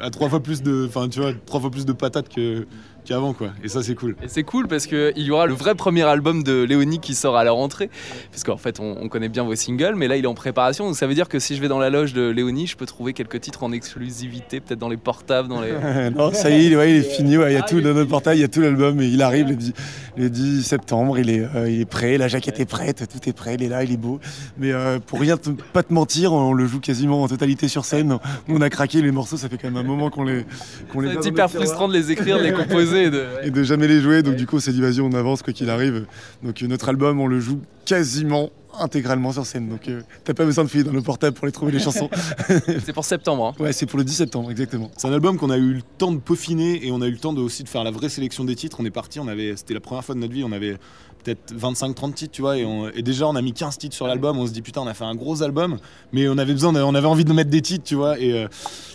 a 0.01 0.11
trois 0.11 0.29
fois 0.29 0.41
plus 0.41 0.63
de, 0.63 0.87
enfin 0.89 1.09
tu 1.09 1.21
vois, 1.21 1.33
trois 1.47 1.61
fois 1.61 1.71
plus 1.71 1.85
de 1.85 1.93
patates 1.93 2.29
que, 2.29 2.67
qu'avant, 3.09 3.33
quoi. 3.33 3.49
Et 3.65 3.69
ça 3.69 3.83
c'est 3.83 3.95
cool. 3.95 4.17
Et 4.23 4.29
c'est 4.29 4.43
cool 4.45 4.69
parce 4.69 4.87
qu'il 4.87 5.13
y 5.17 5.31
aura 5.31 5.47
le 5.47 5.55
vrai 5.55 5.75
premier 5.75 6.03
album 6.03 6.43
de 6.43 6.63
Léonie 6.63 7.01
qui 7.01 7.15
sort 7.15 7.37
à 7.37 7.45
la 7.45 7.53
rentrée. 7.53 7.91
Parce 8.31 8.45
qu'en 8.45 8.57
fait, 8.57 8.81
on, 8.81 8.97
on 9.01 9.09
connaît 9.09 9.29
bien 9.29 9.45
vos 9.45 9.55
singles, 9.55 9.95
mais 9.97 10.09
là, 10.09 10.17
il 10.17 10.25
est 10.25 10.29
en 10.29 10.35
préparation. 10.35 10.87
Donc 10.87 10.97
ça 10.97 11.07
veut 11.07 11.15
dire 11.15 11.29
que 11.29 11.39
si 11.39 11.57
je 11.57 11.61
vais 11.61 11.69
dans 11.69 11.79
la 11.79 11.91
loge 11.91 12.13
de 12.13 12.29
Léonie, 12.29 12.67
je 12.67 12.77
peux 12.77 12.87
trouver 12.87 13.13
quelques 13.13 13.41
titres 13.41 13.63
en 13.65 13.73
exclusivité, 13.73 14.61
peut-être 14.61 14.79
dans 14.79 14.89
les 14.89 14.97
portables, 14.97 15.49
dans 15.49 15.61
les. 15.61 15.73
non, 16.17 16.33
ça 16.33 16.51
y 16.51 16.73
est, 16.73 16.77
ouais, 16.77 16.91
il 16.91 16.97
est 16.99 17.03
fini. 17.03 17.37
ouais, 17.37 17.53
il 17.53 17.55
y 17.55 17.57
a 17.57 17.63
Ah, 17.65 17.69
tout 17.69 17.81
dans 17.81 17.95
notre 17.95 18.11
portail, 18.11 18.39
il 18.39 18.41
y 18.43 18.45
a 18.45 18.49
tout 18.49 18.61
l'album. 18.61 19.01
Et 19.01 19.07
il 19.09 19.23
arrive 19.23 19.49
le 19.49 19.57
10, 19.57 19.73
le 20.17 20.31
10 20.31 20.63
septembre. 20.63 21.19
Il 21.19 21.31
est, 21.31 21.47
euh, 21.55 21.71
il 21.71 21.81
est 21.81 21.85
prêt. 21.85 22.19
La 22.19 22.29
jaquette 22.29 22.61
est 22.61 22.67
prête. 22.67 23.05
Tout 23.11 23.29
est 23.29 23.33
prêt. 23.33 23.55
Il 23.55 23.63
est 23.63 23.69
là. 23.69 23.85
Il 23.85 23.93
est 23.93 23.97
beau. 23.97 24.21
Mais 24.59 24.73
euh, 24.73 24.99
pour 25.05 25.21
rien 25.21 25.37
pas 25.73 25.83
te 25.83 25.93
mentir, 25.93 26.33
on 26.33 26.53
le 26.53 26.67
joue 26.67 26.81
quasiment 26.81 27.23
en 27.23 27.29
totalité 27.29 27.69
sur 27.69 27.85
scène. 27.85 28.19
On 28.49 28.61
a 28.61 28.71
craqué 28.71 29.01
les 29.03 29.13
morceaux. 29.13 29.37
Ça 29.37 29.49
fait 29.49 29.57
quand 29.57 29.71
même 29.71 29.77
un 29.77 29.83
moment 29.83 30.11
qu'on 30.11 30.25
les, 30.25 30.45
qu'on 30.93 31.01
les 31.01 31.15
C'est 31.21 31.29
hyper 31.29 31.51
frustrant 31.51 31.89
de 31.89 31.95
les 31.95 32.11
écrire, 32.11 32.39
de 32.39 32.43
les 32.45 32.53
composer. 32.65 32.98
Et 33.05 33.11
de- 33.11 33.27
et 33.43 33.51
de 33.51 33.63
jamais 33.63 33.89
les 33.89 34.01
jouer. 34.01 34.23
Donc 34.23 34.37
du 34.37 34.47
coup, 34.47 34.57
on 34.57 34.61
s'est 34.61 34.73
dit 34.73 34.81
vas-y, 34.81 35.01
on 35.01 35.13
avance 35.13 35.43
quoi 35.43 35.53
qu'il 35.53 35.71
arrive. 35.71 36.07
Donc 36.43 36.63
euh, 36.63 36.67
notre 36.67 36.89
album, 36.89 37.21
on 37.21 37.27
le 37.27 37.41
joue 37.41 37.61
quasiment 37.85 38.51
intégralement 38.81 39.33
sur 39.33 39.45
scène. 39.45 39.69
Donc 39.69 39.89
euh, 39.89 40.03
t'as 40.25 40.35
pas 40.35 40.45
besoin 40.45 40.63
de 40.65 40.69
fouiller 40.69 40.85
dans 40.85 40.93
nos 40.93 41.03
portables 41.03 41.35
pour 41.37 41.47
les 41.47 41.53
trouver 41.53 41.73
les 41.73 41.81
chansons. 41.81 42.09
C'est 42.85 42.93
pour 42.93 43.05
septembre. 43.05 43.47
hein. 43.59 43.63
Ouais, 43.63 43.73
c'est 43.73 43.87
pour 43.87 43.99
le 43.99 44.05
10 44.05 44.13
septembre, 44.15 44.51
exactement. 44.51 44.91
C'est 44.97 45.09
un 45.09 45.13
album 45.13 45.37
qu'on 45.37 45.51
a 45.51 45.57
eu 45.59 45.73
le 45.75 45.83
temps 45.99 46.13
de 46.13 46.19
peaufiner 46.19 46.87
et 46.87 46.93
on 46.93 47.01
a 47.03 47.07
eu 47.09 47.11
le 47.13 47.19
temps 47.19 47.33
de, 47.33 47.41
aussi 47.41 47.65
de 47.65 47.69
faire 47.69 47.83
la 47.83 47.91
vraie 47.91 48.09
sélection 48.09 48.45
des 48.45 48.55
titres. 48.55 48.77
On 48.81 48.85
est 48.85 48.91
parti, 48.91 49.19
on 49.19 49.27
avait, 49.27 49.57
c'était 49.57 49.75
la 49.75 49.81
première 49.81 50.05
fois 50.05 50.15
de 50.15 50.21
notre 50.21 50.33
vie, 50.33 50.45
on 50.45 50.53
avait 50.53 50.77
peut-être 51.23 51.55
25-30 51.55 52.13
titres, 52.15 52.33
tu 52.33 52.43
vois, 52.43 52.57
et, 52.59 53.03
déjà 53.03 53.27
on 53.27 53.37
a 53.37 53.43
mis 53.43 53.53
15 53.53 53.79
titres 53.79 53.95
sur 53.95 54.07
l'album. 54.07 54.39
On 54.39 54.47
se 54.47 54.53
dit 54.53 54.63
putain, 54.63 54.81
on 54.83 54.87
a 54.87 54.95
fait 54.95 55.05
un 55.05 55.15
gros 55.15 55.43
album, 55.43 55.79
mais 56.13 56.29
on 56.29 56.39
avait 56.39 56.53
besoin, 56.53 56.75
on 56.75 56.95
avait 56.95 57.07
envie 57.07 57.25
de 57.25 57.33
mettre 57.33 57.51
des 57.51 57.63
titres, 57.63 57.85
tu 57.85 57.95
vois. 57.95 58.19
Et 58.19 58.33
euh, 58.33 58.49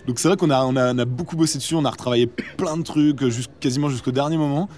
donc 0.06 0.18
c'est 0.18 0.28
vrai 0.28 0.36
qu'on 0.36 0.50
a, 0.50 1.04
beaucoup 1.04 1.36
bossé 1.36 1.58
dessus, 1.58 1.74
on 1.74 1.84
a 1.84 1.90
retravaillé 1.90 2.26
plein 2.26 2.76
de 2.76 2.82
trucs, 2.82 3.26
jus- 3.28 3.46
quasiment 3.60 3.88
jusqu'au 3.88 4.12
dernier 4.12 4.36
moment. 4.36 4.68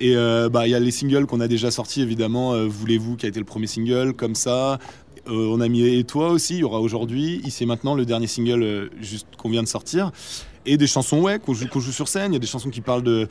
Et 0.00 0.16
euh, 0.16 0.48
bah 0.48 0.66
il 0.66 0.70
y 0.70 0.74
a 0.74 0.80
les 0.80 0.90
singles 0.90 1.26
qu'on 1.26 1.40
a 1.40 1.48
déjà 1.48 1.70
sortis 1.70 2.02
évidemment. 2.02 2.52
euh, 2.52 2.66
Voulez-vous 2.66 3.16
qui 3.16 3.26
a 3.26 3.28
été 3.28 3.38
le 3.38 3.44
premier 3.46 3.66
single, 3.66 4.12
comme 4.14 4.34
ça. 4.34 4.78
Euh, 5.28 5.48
on 5.50 5.60
a 5.60 5.68
mis 5.68 5.86
Et 5.86 6.04
toi 6.04 6.30
aussi, 6.30 6.54
il 6.54 6.60
y 6.60 6.64
aura 6.64 6.80
aujourd'hui, 6.80 7.40
ici 7.44 7.62
et 7.62 7.66
maintenant, 7.66 7.94
le 7.94 8.04
dernier 8.04 8.26
single 8.26 8.62
euh, 8.62 8.88
juste 9.00 9.26
qu'on 9.38 9.48
vient 9.48 9.62
de 9.62 9.68
sortir. 9.68 10.10
Et 10.66 10.76
des 10.76 10.86
chansons, 10.86 11.20
ouais, 11.20 11.38
qu'on 11.38 11.52
joue 11.54 11.92
sur 11.92 12.08
scène. 12.08 12.32
Il 12.32 12.34
y 12.34 12.36
a 12.36 12.40
des 12.40 12.46
chansons 12.46 12.70
qui 12.70 12.80
parlent 12.80 13.02
de, 13.02 13.28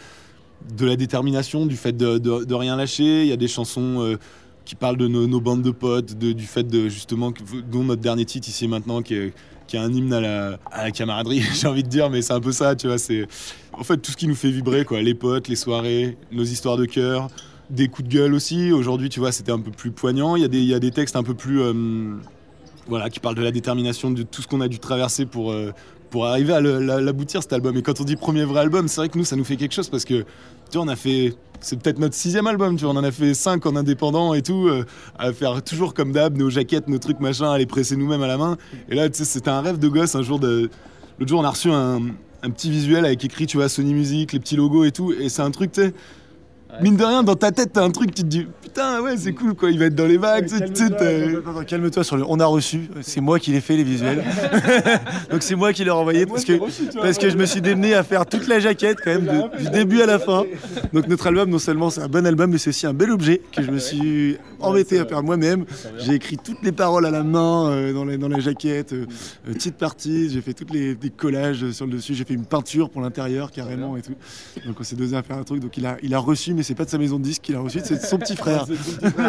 de 0.77 0.86
la 0.86 0.95
détermination, 0.95 1.65
du 1.65 1.75
fait 1.75 1.95
de, 1.95 2.53
rien 2.53 2.75
lâcher. 2.75 3.24
Il 3.24 3.27
y 3.27 3.33
a 3.33 3.38
des 3.38 3.48
chansons 3.48 4.01
euh, 4.01 4.17
qui 4.65 4.75
parlent 4.75 4.98
de 4.98 5.07
nos, 5.07 5.41
bandes 5.41 5.62
de 5.62 5.72
potes, 5.72 6.17
du 6.17 6.45
fait 6.45 6.63
de 6.63 6.88
justement, 6.88 7.33
dont 7.72 7.83
notre 7.83 8.01
dernier 8.01 8.25
titre 8.25 8.48
ici 8.48 8.67
maintenant, 8.67 9.01
qui 9.01 9.15
est, 9.15 9.33
un 9.75 9.91
hymne 9.91 10.13
à 10.13 10.22
la, 10.22 10.91
camaraderie, 10.91 11.41
j'ai 11.53 11.67
envie 11.67 11.81
de 11.81 11.89
dire, 11.89 12.12
mais 12.12 12.22
c'est 12.22 12.33
un 12.33 12.39
peu 12.39 12.51
ça, 12.51 12.75
tu 12.75 12.88
vois. 12.88 13.00
C'est 13.00 13.27
en 13.72 13.83
fait 13.83 13.98
tout 13.98 14.12
ce 14.12 14.17
qui 14.17 14.27
nous 14.27 14.36
fait 14.36 14.51
vibrer, 14.51 14.86
quoi. 14.86 15.01
Les 15.01 15.15
potes, 15.15 15.48
les 15.48 15.55
soirées, 15.55 16.15
nos 16.31 16.43
histoires 16.43 16.77
de 16.77 16.86
cœur 16.86 17.29
des 17.69 17.88
coups 17.88 18.07
de 18.07 18.13
gueule 18.13 18.33
aussi. 18.33 18.72
Aujourd'hui, 18.72 19.10
tu 19.10 19.19
vois, 19.19 19.31
c'était 19.31 19.51
un 19.51 19.60
peu 19.60 19.72
plus 19.72 19.89
poignant. 19.89 20.36
Il 20.36 20.43
y 20.43 20.45
a 20.45 20.48
des, 20.48 20.60
il 20.60 20.67
y 20.67 20.75
a 20.75 20.79
des 20.79 20.91
textes 20.91 21.15
un 21.15 21.24
peu 21.24 21.33
plus. 21.33 21.62
euh, 21.62 21.74
voilà, 22.88 23.10
qui 23.10 23.19
parlent 23.19 23.36
de 23.36 23.41
la 23.41 23.51
détermination, 23.51 24.12
de 24.12 24.24
tout 24.24 24.41
ce 24.41 24.48
qu'on 24.48 24.62
a 24.62 24.67
dû 24.67 24.79
traverser 24.79 25.25
pour, 25.25 25.51
euh, 25.51 25.72
pour 26.13 26.27
arriver 26.27 26.53
à 26.53 26.62
l'aboutir 26.62 27.41
cet 27.41 27.53
album. 27.53 27.75
Et 27.75 27.82
quand 27.82 28.00
on 28.00 28.03
dit 28.03 28.15
premier 28.15 28.43
vrai 28.43 28.60
album, 28.60 28.88
c'est 28.88 29.01
vrai 29.01 29.10
que 29.10 29.17
nous, 29.17 29.25
ça 29.25 29.36
nous 29.36 29.43
fait 29.43 29.55
quelque 29.55 29.74
chose 29.74 29.89
parce 29.89 30.05
que, 30.05 30.22
tu 30.70 30.75
vois, 30.75 30.84
on 30.84 30.88
a 30.88 30.96
fait. 30.96 31.34
C'est 31.60 31.82
peut-être 31.82 31.98
notre 31.98 32.13
sixième 32.13 32.46
album, 32.46 32.75
tu 32.75 32.84
vois, 32.84 32.93
on 32.93 32.98
en 32.98 33.03
a 33.03 33.12
fait 33.12 33.34
cinq 33.34 33.65
en 33.65 33.75
indépendant 33.75 34.36
et 34.36 34.43
tout, 34.43 34.67
euh, 34.67 34.86
à 35.17 35.34
faire 35.34 35.63
toujours 35.63 35.96
comme 35.96 36.12
d'hab, 36.12 36.38
nos 36.38 36.51
jaquettes, 36.51 36.88
nos 36.88 37.00
trucs, 37.00 37.20
machin, 37.20 37.51
à 37.51 37.58
les 37.58 37.65
presser 37.65 37.96
nous-mêmes 37.96 38.22
à 38.22 38.27
la 38.27 38.38
main. 38.38 38.58
Et 38.89 38.96
là, 38.96 39.10
tu 39.10 39.25
c'était 39.25 39.50
un 39.50 39.62
rêve 39.62 39.79
de 39.79 39.88
gosse 39.88 40.13
un 40.13 40.22
jour. 40.22 40.39
L'autre 40.39 41.27
jour, 41.27 41.39
on 41.39 41.43
a 41.46 41.50
reçu 41.50 41.72
un, 41.72 42.00
un 42.43 42.50
petit 42.51 42.70
visuel 42.70 43.05
avec 43.05 43.25
écrit, 43.25 43.48
tu 43.48 43.58
vois, 43.58 43.67
Sony 43.67 43.96
Music, 43.96 44.34
les 44.34 44.39
petits 44.39 44.55
logos 44.55 44.84
et 44.84 44.91
tout. 44.91 45.13
Et 45.13 45.29
c'est 45.29 45.41
un 45.41 45.50
truc, 45.50 45.72
tu 45.72 45.82
sais. 45.82 45.93
Mine 46.82 46.96
de 46.98 47.03
rien, 47.03 47.24
dans 47.24 47.36
ta 47.36 47.51
tête, 47.51 47.72
t'as 47.74 47.84
un 47.84 47.92
truc, 47.92 48.13
tu 48.13 48.24
te 48.24 48.27
dis 48.27 48.48
putain, 48.62 49.01
ouais, 49.01 49.15
c'est 49.18 49.34
cool 49.34 49.53
quoi, 49.53 49.70
il 49.70 49.77
va 49.77 49.86
être 49.86 49.96
dans 49.96 50.06
les 50.08 50.18
vagues. 50.18 50.48
tu 50.48 50.58
sais, 50.75 50.89
Calme-toi 51.68 52.03
sur 52.03 52.18
le. 52.18 52.24
On 52.27 52.39
a 52.39 52.46
reçu. 52.46 52.89
C'est 53.01 53.22
moi 53.22 53.38
qui 53.39 53.51
l'ai 53.51 53.62
fait 53.62 53.75
les 53.75 53.84
visuels. 53.84 54.24
Donc 55.32 55.44
c'est 55.44 55.56
moi 55.56 55.72
qui 55.74 55.84
l'ai 55.84 55.92
envoyé 55.92 56.25
parce 56.25 56.44
que 56.46 56.53
parce 57.00 57.18
que 57.18 57.30
je 57.30 57.38
me 57.38 57.46
suis 57.46 57.62
démené 57.62 57.94
à 57.94 58.03
faire 58.03 58.25
toute 58.25 58.48
la 58.48 58.60
jaquette 58.60 58.98
quand 59.03 59.12
même 59.12 59.25
de- 59.25 59.63
du 59.63 59.70
début 59.70 60.01
à 60.01 60.06
la 60.08 60.18
fin. 60.20 60.44
Donc 60.92 61.08
notre 61.08 61.27
album, 61.27 61.50
non 61.50 61.60
seulement 61.60 61.89
c'est 61.89 62.01
un 62.01 62.08
bon 62.08 62.25
album, 62.25 62.51
mais 62.51 62.58
c'est 62.58 62.70
aussi 62.70 62.88
un 62.88 62.94
bel 62.94 63.12
objet 63.12 63.42
que 63.56 63.62
je 63.62 63.70
me 63.72 63.77
suis 63.77 64.38
embêté 64.63 65.00
à 65.00 65.05
faire 65.05 65.24
moi-même. 65.24 65.65
J'ai 66.00 66.13
écrit 66.13 66.38
toutes 66.38 66.63
les 66.63 66.72
paroles 66.72 67.05
à 67.05 67.12
la 67.12 67.24
main 67.24 67.70
euh, 67.70 67.93
dans, 67.93 68.05
la, 68.05 68.17
dans 68.17 68.27
la 68.27 68.39
jaquette, 68.39 68.93
euh, 68.93 69.05
euh, 69.48 69.53
petite 69.53 69.75
partie. 69.75 70.29
J'ai 70.29 70.41
fait 70.41 70.53
toutes 70.53 70.72
les 70.72 70.96
des 70.96 71.10
collages 71.10 71.72
sur 71.72 71.86
le 71.86 71.93
dessus. 71.93 72.13
J'ai 72.13 72.25
fait 72.25 72.34
une 72.34 72.46
peinture 72.46 72.89
pour 72.89 73.01
l'intérieur 73.01 73.51
carrément 73.51 73.98
et 73.98 74.01
tout. 74.01 74.15
Donc 74.65 74.77
on 74.79 74.84
s'est 74.84 74.96
dosé 74.96 75.15
à 75.15 75.24
faire 75.24 75.38
un 75.38 75.43
truc. 75.43 75.62
Donc 75.62 75.77
il 75.77 75.86
a, 75.86 75.98
il 76.03 76.13
a 76.13 76.20
reçu, 76.20 76.53
mais 76.53 76.63
c'est 76.63 76.75
pas 76.75 76.86
de 76.86 76.89
sa 76.89 76.98
maison 76.98 77.20
de 77.20 77.24
disque 77.24 77.43
qu'il 77.43 77.55
a 77.55 77.60
reçu, 77.60 77.79
c'est 77.84 78.01
de 78.01 78.05
son 78.05 78.17
petit 78.17 78.36
frère. 78.36 78.65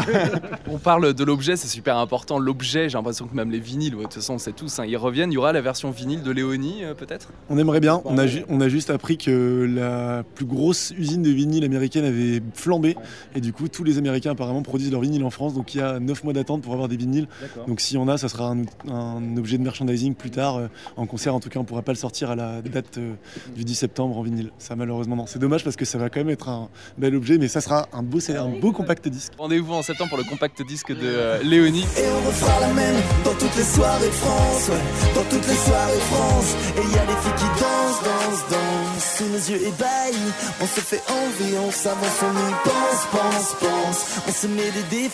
On 0.68 0.78
parle 0.78 1.14
de 1.14 1.24
l'objet, 1.24 1.56
c'est 1.56 1.68
super 1.68 1.96
important. 1.98 2.38
L'objet, 2.38 2.88
j'ai 2.88 2.96
l'impression 2.96 3.26
que 3.26 3.34
même 3.34 3.50
les 3.50 3.60
vinyles, 3.60 3.96
de 3.96 4.02
toute 4.02 4.14
façon, 4.14 4.34
on 4.34 4.38
sait 4.38 4.52
tous, 4.52 4.78
hein, 4.78 4.84
ils 4.86 4.96
reviennent. 4.96 5.30
Il 5.32 5.34
y 5.34 5.38
aura 5.38 5.52
la 5.52 5.60
version 5.60 5.90
vinyle 5.90 6.22
de 6.22 6.30
Léonie, 6.30 6.84
euh, 6.84 6.94
peut-être? 6.94 7.32
On 7.48 7.58
aimerait 7.58 7.80
bien. 7.80 8.00
On 8.04 8.18
a, 8.18 8.26
on 8.48 8.60
a 8.60 8.68
juste 8.68 8.90
appris 8.90 9.18
que 9.18 9.68
la 9.68 10.22
plus 10.34 10.44
grosse 10.44 10.92
usine 10.96 11.22
de 11.22 11.30
vinyle 11.30 11.64
américaine 11.64 12.04
avait 12.04 12.42
flambé. 12.54 12.96
Et 13.34 13.40
du 13.40 13.52
coup, 13.52 13.68
tous 13.68 13.84
les 13.84 13.98
Américains 13.98 14.32
apparemment 14.32 14.62
produisent 14.62 14.90
leur 14.90 15.00
vinyle 15.00 15.23
en 15.24 15.30
France. 15.30 15.54
Donc 15.54 15.74
il 15.74 15.78
y 15.78 15.80
a 15.80 15.98
9 16.00 16.24
mois 16.24 16.32
d'attente 16.32 16.62
pour 16.62 16.72
avoir 16.72 16.88
des 16.88 16.96
vinyles. 16.96 17.28
Donc 17.66 17.80
si 17.80 17.96
on 17.96 18.08
a, 18.08 18.18
ça 18.18 18.28
sera 18.28 18.50
un, 18.50 18.62
un 18.90 19.36
objet 19.36 19.58
de 19.58 19.62
merchandising 19.62 20.14
plus 20.14 20.30
tard. 20.30 20.56
euh, 20.56 20.68
en 20.96 21.06
concert, 21.06 21.34
en 21.34 21.40
tout 21.40 21.48
cas, 21.48 21.58
on 21.60 21.64
pourra 21.64 21.82
pas 21.82 21.92
le 21.92 21.98
sortir 21.98 22.30
à 22.30 22.36
la 22.36 22.62
date 22.62 22.98
euh, 22.98 23.14
du 23.56 23.64
10 23.64 23.74
septembre 23.74 24.16
en 24.18 24.22
vinyle. 24.22 24.50
Ça, 24.58 24.76
malheureusement, 24.76 25.16
non. 25.16 25.26
C'est 25.26 25.38
dommage 25.38 25.64
parce 25.64 25.76
que 25.76 25.84
ça 25.84 25.98
va 25.98 26.10
quand 26.10 26.20
même 26.20 26.30
être 26.30 26.48
un 26.48 26.68
bel 26.98 27.14
objet. 27.14 27.38
Mais 27.38 27.48
ça 27.48 27.60
sera 27.60 27.88
un 27.92 28.02
beau, 28.02 28.18
un 28.30 28.48
beau 28.60 28.72
compact 28.72 29.08
disque. 29.08 29.32
Rendez-vous 29.38 29.72
en 29.74 29.82
septembre 29.82 30.10
pour 30.10 30.18
le 30.18 30.24
compact 30.24 30.62
disque 30.66 30.90
de 30.92 30.98
euh, 31.02 31.42
Léonie. 31.42 31.84
Et 31.98 32.04
on 32.08 32.26
refera 32.28 32.60
la 32.60 32.72
même 32.74 32.96
dans 33.24 33.32
toutes 33.34 33.56
les 33.56 33.62
soirées 33.62 34.06
de 34.06 34.12
France, 34.12 34.68
ouais, 34.68 35.14
dans 35.14 35.22
toutes 35.30 35.46
les 35.48 35.54
soirées 35.54 35.94
de 35.94 36.00
France. 36.00 36.56
Et 36.76 36.80
y 36.80 36.98
a 36.98 37.06
des 37.06 37.20
filles 37.22 37.38
qui 37.38 37.60
dansent, 37.60 38.02
dansent, 38.02 38.50
dansent. 38.50 39.14
Sous 39.16 39.24
nos 39.26 39.38
yeux 39.56 39.62
ébahis, 39.68 40.32
on 40.60 40.66
se 40.66 40.80
fait 40.80 41.00
envie, 41.08 41.54
on 41.64 41.70
s'avance, 41.70 42.20
on 42.22 42.32
y 42.34 42.52
pense, 42.64 43.06
pense, 43.12 43.54
pense. 43.60 44.06
On 44.28 44.32
se 44.32 44.46
met 44.48 44.70
des 44.72 44.82
défis 45.02 45.13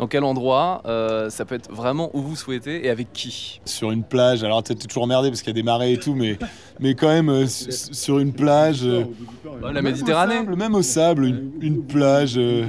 Dans 0.00 0.06
quel 0.06 0.24
endroit 0.24 0.80
Euh, 0.86 1.28
Ça 1.28 1.44
peut 1.44 1.54
être 1.54 1.70
vraiment 1.70 2.10
où 2.14 2.22
vous 2.22 2.34
souhaitez 2.34 2.86
et 2.86 2.88
avec 2.88 3.12
qui? 3.12 3.60
Sur 3.66 3.90
une 3.90 4.02
plage, 4.02 4.42
alors 4.42 4.62
peut-être 4.62 4.86
toujours 4.88 5.02
emmerdé 5.02 5.28
parce 5.28 5.42
qu'il 5.42 5.50
y 5.50 5.56
a 5.58 5.60
des 5.60 5.62
marées 5.62 5.92
et 5.92 5.98
tout, 5.98 6.14
mais, 6.14 6.38
mais 6.80 6.94
quand 6.94 7.08
même 7.08 7.28
euh, 7.28 7.46
sur 7.46 8.18
une 8.18 8.32
plage. 8.32 8.80
euh, 8.82 9.04
Bah, 9.60 9.72
La 9.72 9.82
Méditerranée 9.82 10.36
sable, 10.38 10.56
même 10.56 10.74
au 10.74 10.80
sable, 10.80 11.26
une, 11.26 11.50
une 11.60 11.82
plage. 11.86 12.38
euh, 12.38 12.66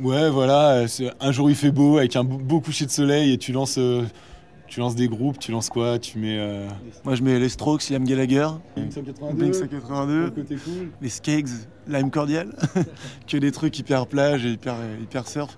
ouais, 0.00 0.30
voilà. 0.30 0.86
Un 1.20 1.30
jour 1.32 1.50
il 1.50 1.56
fait 1.56 1.70
beau 1.70 1.98
avec 1.98 2.16
un 2.16 2.24
beau, 2.24 2.60
coucher 2.62 2.86
de 2.86 2.90
soleil 2.90 3.32
et 3.34 3.36
tu 3.36 3.52
lances, 3.52 3.76
euh, 3.76 4.02
tu 4.66 4.80
lances 4.80 4.94
des 4.94 5.08
groupes. 5.08 5.38
Tu 5.38 5.52
lances 5.52 5.68
quoi? 5.68 5.98
Tu 5.98 6.18
mets. 6.18 6.38
euh, 6.38 6.66
Moi, 7.04 7.16
je 7.16 7.22
mets 7.22 7.38
les 7.38 7.50
Strokes, 7.50 7.90
Liam 7.90 8.04
Gallagher, 8.04 8.48
Blink 8.76 8.94
Blink 9.36 9.54
182, 9.54 10.32
les 11.02 11.08
Skeggs, 11.10 11.50
Lime 11.86 12.10
Cordial, 12.10 12.48
que 13.28 13.36
des 13.36 13.52
trucs 13.52 13.78
hyper 13.78 14.06
plage 14.06 14.46
et 14.46 14.52
hyper, 14.52 14.76
hyper 15.02 15.28
surf. 15.28 15.54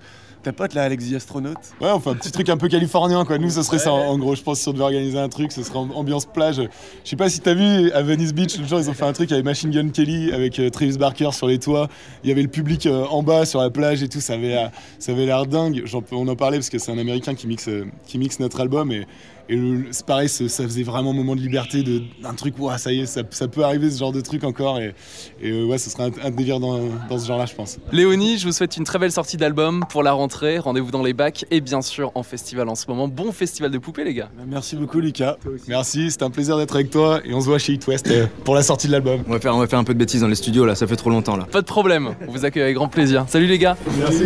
Ta 0.47 0.53
pote 0.53 0.75
là, 0.75 0.85
Alex 0.85 1.11
the 1.11 1.15
Astronaute, 1.15 1.57
Ouais, 1.81 1.91
enfin 1.91 2.12
un 2.12 2.15
petit 2.15 2.31
truc 2.31 2.49
un 2.50 2.57
peu 2.57 2.69
californien 2.69 3.25
quoi. 3.25 3.37
Nous, 3.37 3.50
ce 3.50 3.65
serait 3.65 3.81
ça 3.81 3.93
en 3.93 4.17
gros. 4.17 4.37
Je 4.37 4.43
pense 4.43 4.61
si 4.61 4.69
on 4.69 4.73
devait 4.73 4.85
organiser 4.85 5.19
un 5.19 5.29
truc, 5.29 5.50
ce 5.50 5.65
serait 5.65 5.76
en- 5.81 5.91
ambiance 5.91 6.25
plage. 6.25 6.59
Je 7.03 7.11
sais 7.11 7.17
pas 7.17 7.29
si 7.29 7.41
t'as 7.41 7.55
vu 7.55 7.91
à 7.91 8.03
Venice 8.03 8.33
Beach, 8.33 8.57
le 8.57 8.65
jour 8.65 8.79
ils 8.79 8.88
ont 8.88 8.95
fait 8.95 9.07
un 9.07 9.12
truc 9.12 9.33
avec 9.33 9.45
Machine 9.45 9.73
Gun 9.73 9.88
Kelly, 9.88 10.31
avec 10.33 10.61
euh, 10.61 10.71
Travis 10.71 10.99
Barker 10.99 11.31
sur 11.33 11.49
les 11.49 11.59
toits. 11.59 11.88
Il 12.23 12.29
y 12.29 12.33
avait 12.33 12.43
le 12.43 12.49
public 12.49 12.87
euh, 12.87 13.07
en 13.07 13.25
bas 13.25 13.45
sur 13.45 13.61
la 13.61 13.71
plage 13.71 14.05
et 14.05 14.09
tout. 14.09 14.21
Ça 14.21 14.35
avait, 14.35 14.57
euh, 14.57 14.67
ça 15.00 15.11
avait 15.11 15.26
l'air 15.26 15.47
dingue. 15.47 15.83
On 16.12 16.29
en 16.29 16.37
parlait 16.37 16.59
parce 16.59 16.71
que 16.71 16.79
c'est 16.79 16.93
un 16.93 16.99
Américain 16.99 17.35
qui 17.35 17.49
mixe, 17.49 17.67
euh, 17.67 17.85
qui 18.07 18.17
mixe 18.19 18.38
notre 18.38 18.61
album 18.61 18.93
et, 18.93 19.05
et 19.49 19.57
le- 19.57 19.87
c'est 19.93 20.05
pareil, 20.07 20.29
ça 20.29 20.45
faisait 20.49 20.83
vraiment 20.85 21.11
un 21.11 21.15
moment 21.15 21.35
de 21.37 21.41
liberté, 21.41 21.83
de, 21.83 22.03
un 22.25 22.35
truc. 22.35 22.55
Ouah, 22.61 22.79
ça 22.79 22.93
y 22.93 23.00
est, 23.00 23.07
ça, 23.07 23.23
ça 23.31 23.49
peut 23.49 23.65
arriver 23.65 23.91
ce 23.91 23.99
genre 23.99 24.12
de 24.12 24.21
truc 24.21 24.45
encore 24.45 24.79
et, 24.81 24.93
et, 25.41 25.50
euh, 25.50 25.65
ouais, 25.67 25.79
ce 25.79 25.88
serait 25.91 26.05
un, 26.05 26.11
un 26.26 26.31
délire 26.31 26.59
dans, 26.61 26.79
dans 27.09 27.19
ce 27.19 27.26
genre-là, 27.26 27.47
je 27.47 27.55
pense. 27.55 27.79
Léonie, 27.93 28.38
je 28.38 28.47
vous 28.47 28.53
souhaite 28.53 28.76
une 28.76 28.85
très 28.85 28.99
belle 28.99 29.12
sortie 29.12 29.37
d'album 29.37 29.85
pour 29.88 30.03
la 30.03 30.12
rentrée. 30.12 30.36
Rendez-vous 30.37 30.90
dans 30.90 31.02
les 31.02 31.12
bacs 31.12 31.45
et 31.50 31.61
bien 31.61 31.83
sûr 31.83 32.12
en 32.14 32.23
festival 32.23 32.69
en 32.69 32.75
ce 32.75 32.87
moment. 32.88 33.09
Bon 33.09 33.33
festival 33.33 33.71
de 33.71 33.78
poupées, 33.78 34.05
les 34.05 34.14
gars. 34.14 34.28
Bah, 34.37 34.45
merci 34.47 34.76
beaucoup 34.76 35.00
Lucas. 35.00 35.37
Merci, 35.69 36.11
c'était 36.11 36.25
un 36.25 36.31
plaisir 36.31 36.57
d'être 36.59 36.75
avec 36.75 36.90
toi 36.90 37.21
et 37.25 37.33
on 37.33 37.40
se 37.40 37.47
voit 37.47 37.59
chez 37.59 37.73
It 37.73 37.87
West 37.87 38.11
euh, 38.11 38.26
pour 38.45 38.55
la 38.55 38.62
sortie 38.62 38.87
de 38.87 38.93
l'album. 38.93 39.23
On 39.26 39.33
va, 39.33 39.40
faire, 39.40 39.55
on 39.55 39.59
va 39.59 39.66
faire 39.66 39.78
un 39.78 39.85
peu 39.85 39.95
de 39.95 39.99
bêtises 39.99 40.21
dans 40.21 40.28
les 40.28 40.35
studios 40.35 40.66
là, 40.66 40.75
ça 40.75 40.87
fait 40.87 40.97
trop 40.97 41.11
longtemps 41.11 41.37
là. 41.37 41.47
Pas 41.50 41.62
de 41.62 41.66
problème, 41.66 42.14
on 42.26 42.31
vous 42.31 42.45
accueille 42.45 42.64
avec 42.64 42.76
grand 42.76 42.88
plaisir. 42.88 43.25
Salut 43.28 43.47
les 43.47 43.59
gars, 43.59 43.76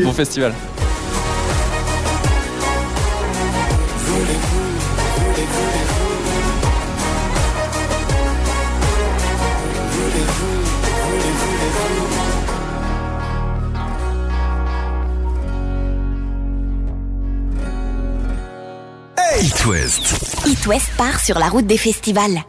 bon 0.02 0.12
festival. 0.12 0.52
It 19.61 20.67
West. 20.67 20.90
Part 20.97 21.21
sur 21.21 21.38
la 21.38 21.49
route 21.49 21.67
des 21.67 21.76
festivals. 21.76 22.40